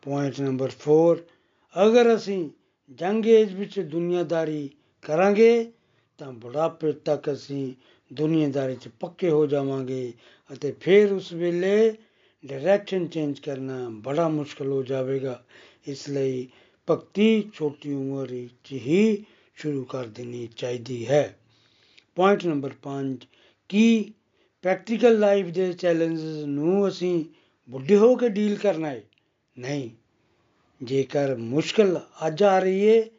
ਪੁਆਇੰਟ 0.02 0.40
ਨੰਬਰ 0.42 0.70
4 0.70 1.16
ਅਗਰ 1.76 2.16
ਅਸੀਂ 2.16 2.50
ਜੰਗ 2.92 3.26
ਏਜ 3.26 3.54
ਵਿੱਚ 3.54 3.80
ਦੁਨੀਆਦਾਰੀ 3.80 4.70
ਕਰਾਂਗੇ, 5.02 5.72
ਤਾਂ 6.18 6.32
ਬੁਢਾਪੇ 6.34 6.92
ਤੱਕ 6.92 7.32
ਅਸੀਂ 7.34 7.74
ਦੁਨੀਆਦਾਰੀ 8.14 8.76
'ਚ 8.76 8.88
ਪੱਕੇ 9.00 9.30
ਹੋ 9.30 9.46
ਜਾਵਾਂਗੇ 9.46 10.14
ਅਤੇ 10.54 10.74
ਫਿਰ 10.80 11.14
ਉਸ 11.14 11.34
ਵੇਲੇ 11.34 11.96
ਡਾਇਰੈਕਸ਼ਨ 12.46 13.08
ਚੇਂਜ 13.08 13.40
ਕਰਨਾ 13.40 13.90
ਬੜਾ 13.90 14.28
ਮੁਸ਼ਕਲ 14.30 14.68
ਹੋ 14.68 14.84
ਜਾਵੇਗਾ। 14.84 15.44
ਇਸ 15.88 16.10
ਲਈ 16.10 16.48
ਭਗਤੀ 16.90 17.52
ਛੋਟੀ 17.54 17.94
ਉਮਰ 17.94 18.28
ਵਿੱਚ 18.32 18.74
ਹੀ 18.74 19.26
ਸ਼ੁਰੂ 19.56 19.84
ਕਰ 19.84 20.06
ਦੇਣੀ 20.06 20.48
ਚਾਹੀਦੀ 20.48 21.08
ਹੈ। 21.08 21.40
ਪੁਆਇੰਟ 22.16 22.46
ਨੰਬਰ 22.46 22.72
5 22.82 23.28
ਕੀ 23.70 24.14
ਪ੍ਰੈਕਟੀਕਲ 24.64 25.20
ਲਾਈਫ 25.20 25.48
ਦੇ 25.48 25.74
ਚੈਲੰਜਸ 25.74 26.44
ਨੂੰ 26.46 26.88
ਅਸੀਂ 26.88 27.26
ਬੁੱਢੇ 27.70 27.96
ਹੋ 27.98 28.16
ਕੇ 28.16 28.30
ਡੀਲ 28.30 28.56
ਕਰਨਾ 28.56 28.90
ਹੈ। 28.90 29.04
ਨਹੀਂ, 29.60 29.90
ਜੇਕਰ 30.84 31.36
ਮੁਸ਼ਕਲ 31.36 32.00
ਅੱਜ 32.28 32.44
ਆ 32.44 32.60
ਰਹੀ 32.60 32.80
ਏ, 32.80 33.10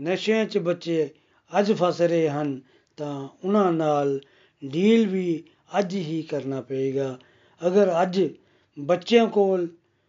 ਨਸ਼ਿਆਂ 0.00 0.44
'ਚ 0.44 0.58
ਬੱਚੇ 0.58 1.08
ਅੱਜ 1.58 1.72
ਫਸ 1.72 2.00
ਰਹੇ 2.00 2.28
ਹਨ, 2.28 2.60
ਤਾਂ 2.96 3.28
ਉਹਨਾਂ 3.44 3.72
ਨਾਲ 3.72 4.20
ਡੀਲ 4.62 5.06
ਵੀ 5.08 5.42
ਅੱਜ 5.78 5.94
ਹੀ 5.94 6.22
ਕਰਨਾ 6.22 6.60
ਪਏਗਾ। 6.60 7.18
ਅਗਰ 7.66 8.02
ਅੱਜ 8.02 8.28
ਬੱਚਿਆਂ 8.78 9.26
ਕੋਲ 9.26 9.68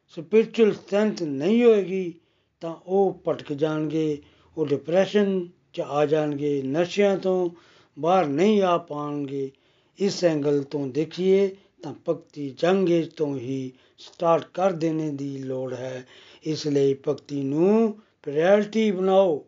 ਸਪਿਰਚੁਅਲ 0.09 0.73
ਸਟਰੈਂਥ 0.73 1.23
ਨਹੀਂ 1.23 1.63
ਹੋਏਗੀ, 1.63 2.13
ਤਾਂ 2.61 2.75
ਉਹ 2.87 3.21
ਭਟਕ 3.27 3.53
ਜਾਣਗੇ, 3.53 4.21
ਉਹ 4.57 4.65
ਡਿਪਰੈਸ਼ਨ 4.67 5.47
'ਚ 5.73 5.81
ਆ 5.81 6.05
ਜਾਣਗੇ, 6.05 6.61
ਨਸ਼ਿਆਂ 6.61 7.17
ਤੋਂ 7.17 7.49
ਬਾਹਰ 7.99 8.25
ਨਹੀਂ 8.25 8.61
ਆ 8.61 8.77
ਪਾਣਗੇ। 8.77 9.51
ਇਸ 9.99 10.23
ਐਂਗਲ 10.23 10.63
ਤੋਂ 10.63 10.87
ਦੇਖੀਏ 10.87 11.55
ਤਾਂ 11.83 11.93
ਭਗਤੀ 12.09 12.49
ਜੰਗੇ 12.49 13.03
ਤੋਂ 13.15 13.37
ਹੀ 13.37 13.71
ਸਟਾਰਟ 13.97 14.45
ਕਰ 14.53 14.71
ਦੇਣੇ 14.71 15.09
ਦੀ 15.09 15.37
ਲੋੜ 15.37 15.73
ਹੈ। 15.73 16.07
ਇਸ 16.43 16.67
ਲਈ 16.67 16.95
ਭਗਤੀ 17.07 17.41
ਨੂੰ 17.43 17.99
ਪ੍ਰਾਇੋਰਟੀ 18.23 18.91
ਬਣਾਓ। 18.91 19.45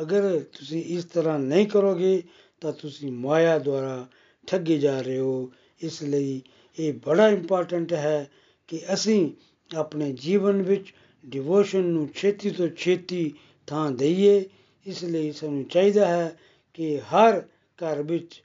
ਅਗਰ 0.00 0.38
ਤੁਸੀਂ 0.38 0.84
ਇਸ 0.84 1.04
ਤਰ੍ਹਾਂ 1.04 1.38
ਨਹੀਂ 1.38 1.66
ਕਰੋਗੇ 1.66 2.22
ਤਾਂ 2.60 2.72
ਤੁਸੀਂ 2.72 3.12
ਮਾਇਆ 3.12 3.58
ਦੁਆਰਾ 3.58 4.06
ਠੱਗੇ 4.46 4.78
ਜਾ 4.78 5.00
ਰਹੇ 5.00 5.18
ਹੋ। 5.18 5.52
ਇਸ 5.82 6.02
ਲਈ 6.02 6.42
ਇਹ 6.78 6.92
ਬੜਾ 7.06 7.28
ਇੰਪੋਰਟੈਂਟ 7.28 7.92
ਹੈ 7.92 8.30
ਕਿ 8.68 8.80
ਅਸੀਂ 8.94 9.30
ਆਪਣੇ 9.76 10.12
ਜੀਵਨ 10.12 10.62
ਵਿੱਚ 10.62 10.94
ਡਿਵੋਸ਼ਨ 11.26 11.80
ਨੂੰ 11.80 12.08
ਛੇਤੀ 12.14 12.50
ਤੋਂ 12.50 12.68
ਛੇਤੀ 12.68 13.34
ਥਾਂ 13.66 13.90
ਦਈਏ। 13.90 14.44
ਇਸ 14.86 15.04
ਲਈ 15.04 15.32
ਸਾਨੂੰ 15.32 15.64
ਚਾਹੀਦਾ 15.64 16.06
ਹੈ 16.06 16.38
ਕਿ 16.74 16.98
ਹਰ 17.00 17.40
ਘਰ 17.78 18.02
ਵਿੱਚ 18.02 18.42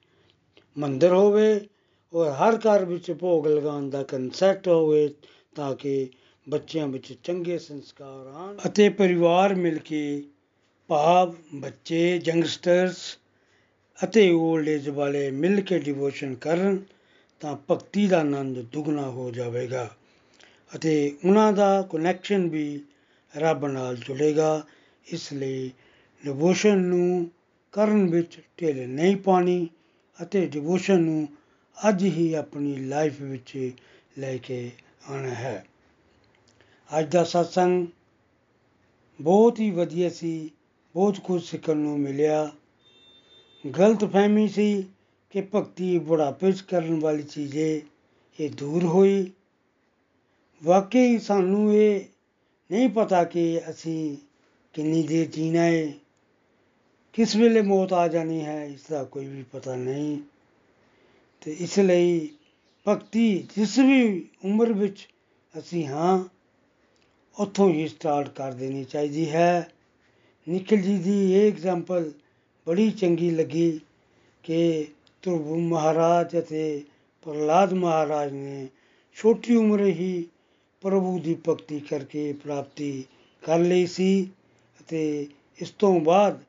ਮੰਦਰ 0.78 1.14
ਹੋਵੇ, 1.14 1.68
ਔਰ 2.14 2.32
ਹਰ 2.32 2.58
ਘਰ 2.58 2.86
ਵਿੱਚ 2.86 3.12
ਭੋਗ 3.12 3.48
ਲਗਾਉਣ 3.48 3.90
ਦਾ 3.90 4.04
ਕਨਸੈਪਟ 4.04 4.68
ਹੋਵੇ, 4.68 5.14
ਤਾਂ 5.56 5.76
ਕਿ 5.76 6.10
ਬੱਚਿਆਂ 6.50 6.88
ਵਿੱਚ 6.88 7.14
ਚੰਗੇ 7.24 7.58
ਸੰਸਕਾਰ 7.58 8.28
ਆਣ 8.28 8.58
ਅਤੇ 8.68 8.90
ਪਰਿਵਾਰ 8.90 9.54
ਮਿਲ 9.56 9.78
ਕੇ 9.80 10.24
ਭਾਵ, 10.88 11.36
ਬੱਚੇ 11.56 12.22
ਯੰਗਸਟਰਸ 12.26 13.20
ਅਤੇ 14.04 14.30
올ਡ 14.32 14.68
ਏਜ 14.68 14.90
ਵਾਲੇ 14.90 15.32
ਮਿਲ 15.32 15.62
ਕੇ 15.62 15.80
ਡਿਵੋਸ਼ਨ 15.80 16.36
ਕਰਨ, 16.36 16.80
ਤਾਂ 17.40 17.58
ਭਗਤੀ 17.72 18.08
ਦਾ 18.08 18.20
ਆਨੰਦ 18.20 18.60
ਦੁੱਗਣਾ 18.60 19.10
ਹੋ 19.10 19.32
ਜਾਵੇਗਾ 19.32 19.90
ਅਤੇ 20.76 21.16
ਉਹਨਾਂ 21.26 21.54
ਦਾ 21.54 21.82
ਕਨੈਕਸ਼ਨ 21.82 22.48
ਵੀ 22.50 22.82
ਰੱਬ 23.38 23.66
ਨਾਲ 23.66 23.96
ਜੁੜੇਗਾ। 23.98 24.64
ਇਸ 25.08 25.34
ਲਈ 25.34 25.72
ਡਿਵੋਸ਼ਨ 26.26 26.78
ਨੂੰ 26.78 27.30
ਕਰਨ 27.72 28.06
ਵਿੱਚ 28.10 28.40
ਢਿੱਲ 28.62 28.88
ਨਹੀਂ 28.88 29.18
ਪਾਣੀ 29.18 29.70
ਅਤੇ 30.22 30.46
ਡਿਵੋਸ਼ਨ 30.46 31.00
ਨੂੰ 31.00 31.28
ਅੱਜ 31.90 32.04
ਹੀ 32.04 32.34
ਆਪਣੀ 32.34 32.76
ਲਾਈਫ 32.76 33.22
ਵਿੱਚ 33.22 33.72
ਲੈ 34.18 34.38
ਕੇ 34.38 34.72
ਆਉਣਾ 35.10 35.30
ਹੈ। 35.30 35.66
ਅੱਜ 37.00 37.12
ਦਾ 37.12 37.22
satsang 37.22 37.86
ਬਹੁਤ 39.22 39.60
ਹੀ 39.60 39.72
ਵਧੀਆ 39.72 40.10
ਸੀ, 40.10 40.52
ਬਹੁਤ 40.94 41.20
ਕੁਝ 41.20 41.44
ਸਿੱਖਣ 41.44 41.78
ਨੂੰ 41.78 42.00
ਮਿਲਿਆ। 42.00 42.52
ਗਲਤ 43.80 44.06
ਫਹਿਮੀ 44.06 44.48
ਸੀ 44.48 44.84
ਕਿ 45.30 45.42
ਭਗਤੀ 45.56 46.00
ਬੁਢਾਪੇ 46.00 46.52
'ਚ 46.52 46.62
ਕਰਨ 46.62 47.00
ਵਾਲੀ 47.00 47.24
ਚੀਜ਼ 47.24 47.58
ਹੈ 47.58 47.82
ਇਹ 48.40 48.50
ਦੂਰ 48.50 48.84
ਹੋਈ। 48.84 49.32
ਵਾਕਈ 50.64 51.20
ਸਾਨੂੰ 51.20 51.76
ਇਹ 51.76 52.06
ਨਹੀਂ 52.72 52.90
ਪਤਾ 52.90 53.24
ਕਿ 53.24 53.62
ਅਸੀਂ 53.70 54.18
ਕਿੰਨੀ 54.74 55.04
ਦੇਰ 55.04 55.28
ਜੀਣਾ 55.28 55.62
ਹੈ 55.62 55.94
ਕਿਸ 57.14 57.36
ਵੇਲੇ 57.36 57.62
ਮੌਤ 57.62 57.94
ਆ 57.94 58.08
ਜਾਣੀ 58.08 58.46
ਹੈ, 58.46 58.66
ਇਸ 58.66 58.80
ਦਾ 58.90 59.04
ਕੋਈ 59.04 59.26
ਵੀ 59.26 59.44
ਪਤਾ 59.44 59.76
ਨਹੀਂ। 59.76 60.18
ਤੇ 61.42 61.56
ਇਸ 61.60 61.80
ਲਈ 61.80 62.30
ਭਗਤੀ 62.88 63.48
ਜਿਸ 63.56 63.80
ਵੀ 63.80 64.30
ਉਮਰ 64.46 64.74
ਵਿੱਚ 64.74 65.08
ਅਸੀਂ 65.60 65.88
ਹਾਂ, 65.88 66.24
ਉੱਥੋਂ 67.40 67.70
ਹੀ 67.70 67.88
ਸਟਾਰਟ 67.88 68.30
ਕਰ 68.30 68.52
ਦੇਣੀ 68.52 68.84
ਚਾਹੀਦੀ 68.84 69.30
ਹੈ। 69.30 69.70
ਨਿਖਿਲ 70.50 70.82
ਜੀ 70.82 70.98
ਦੀ 70.98 71.34
ਇਹ 71.34 71.52
ਐਗਜ਼ਾਮਪਲ 71.52 72.12
ਬੜੀ 72.68 72.92
ਚੰਗੀ 72.92 73.30
ਲੱਗੀ 73.32 73.80
ਕਿ 74.44 74.88
ਧਰੁਵ 75.22 75.58
ਮਹਾਰਾਜ 75.58 76.40
ਅਤੇ 76.40 76.84
ਪ੍ਰਹਲਾਦ 77.22 77.74
ਮਹਾਰਾਜ 77.74 78.34
ਨੇ 78.34 78.68
ਛੋਟੀ 79.16 79.56
ਉਮਰੇ 79.56 79.92
ਹੀ 79.92 80.28
ਪ੍ਰਭੂ 80.82 81.20
ਦੀ 81.20 81.38
ਭਗਤੀ 81.50 81.80
ਕਰਕੇ 81.80 82.34
ਪ੍ਰਾਪਤੀ 82.34 83.04
ਕਰ 83.44 83.60
ਲਈ 83.60 83.86
ਸੀ 83.86 84.30
ਅਤੇ 84.82 85.28
ਇਸ 85.60 85.70
ਤੋਂ 85.70 86.00
ਬਾਅਦ 86.00 86.40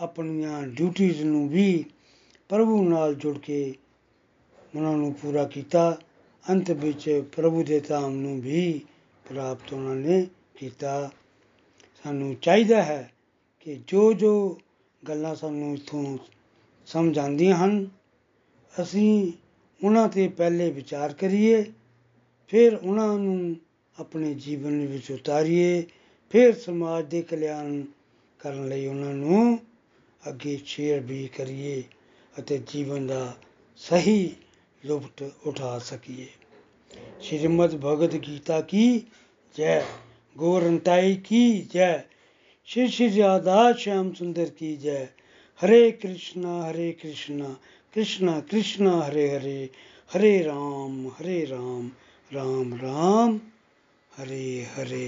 ਆਪਣੀਆਂ 0.00 0.62
ਡਿਊਟੀਆਂ 0.62 1.24
ਨੂੰ 1.24 1.48
ਵੀ 1.48 1.84
ਪ੍ਰਭੂ 2.48 2.88
ਨਾਲ 2.88 3.14
ਜੁੜ 3.14 3.38
ਕੇ 3.38 3.74
ਉਹਨਾਂ 4.76 4.96
ਨੂੰ 4.96 5.14
ਪੂਰਾ 5.14 5.44
ਕੀਤਾ। 5.44 5.98
ਅੰਤ 6.50 6.70
ਵਿੱਚ 6.70 7.24
ਪ੍ਰਭੂ 7.36 7.62
ਦੇ 7.62 7.80
ਧਾਮ 7.80 8.14
ਨੂੰ 8.16 8.40
ਵੀ 8.40 8.80
ਪ੍ਰਾਪਤ 9.28 9.72
ਉਹਨਾਂ 9.72 9.94
ਨੇ 9.94 10.26
ਕੀਤਾ। 10.54 11.10
ਸਾਨੂੰ 12.04 12.34
ਚਾਹੀਦਾ 12.34 12.82
ਹੈ 12.82 13.12
ਕਿ 13.60 13.80
ਜੋ 13.86 14.12
ਜੋ 14.12 14.58
ਗੱਲਾਂ 15.08 15.34
ਸਾਨੂੰ 15.34 15.74
ਇਥੋਂ 15.74 16.18
ਸਮਝ 16.86 17.18
ਆਉਂਦੀਆਂ 17.18 17.56
ਹਨ, 17.56 17.88
ਅਸੀਂ 18.82 19.32
ਉਹਨਾਂ 19.84 20.08
ਤੇ 20.08 20.28
ਪਹਿਲੇ 20.28 20.70
ਵਿਚਾਰ 20.70 21.12
ਕਰੀਏ, 21.12 21.64
ਫਿਰ 22.48 22.74
ਉਹਨਾਂ 22.74 23.18
ਨੂੰ 23.18 23.56
ਆਪਣੇ 24.00 24.34
ਜੀਵਨ 24.34 24.86
ਵਿੱਚ 24.86 25.12
ਉਤਾਰੀਏ, 25.12 25.82
ਫਿਰ 26.30 26.54
ਸਮਾਜ 26.54 27.04
ਦੇ 27.04 27.22
ਕਲਿਆਣ 27.22 27.82
ਕਰਨ 28.38 28.68
ਲਈ 28.68 28.86
ਉਹਨਾਂ 28.86 29.14
ਨੂੰ 29.14 29.58
ਅੱਗੇ 30.23 30.57
ਸ਼ੇਅਰ 30.65 30.99
ਵੀ 30.99 31.27
ਕਰੀਏ 31.27 31.83
ਅਤੇ 32.39 32.57
ਜੀਵਨ 32.73 33.07
ਦਾ 33.07 33.35
ਸਹੀ 33.79 34.35
ਲੁਪਤ 34.83 35.23
ਉਠਾ 35.47 35.77
ਸਕੀਏ 35.79 36.27
श्रीमद् 37.21 37.73
भगवद 37.75 38.13
गीता 38.25 38.59
की 38.61 38.85
जय 39.55 39.85
गोरंताई 40.35 41.15
की 41.27 41.43
जय 41.73 42.03
श्री 42.69 42.87
श्री 42.87 43.07
राधा 43.21 43.71
श्याम 43.73 44.11
सुंदर 44.13 44.49
की 44.59 44.75
जय 44.77 45.07
हरे 45.59 45.91
कृष्णा 45.91 46.61
हरे 46.63 46.91
कृष्णा 47.01 47.49
कृष्णा 47.95 48.39
कृष्णा 48.51 48.95
हरे 49.01 49.27
हरे 49.29 49.69
हरे 50.09 50.37
राम 50.41 51.07
हरे 51.09 51.43
राम 51.45 51.91
राम 52.31 52.73
राम 52.75 53.39
हरे 54.11 54.47
हरे 54.75 55.07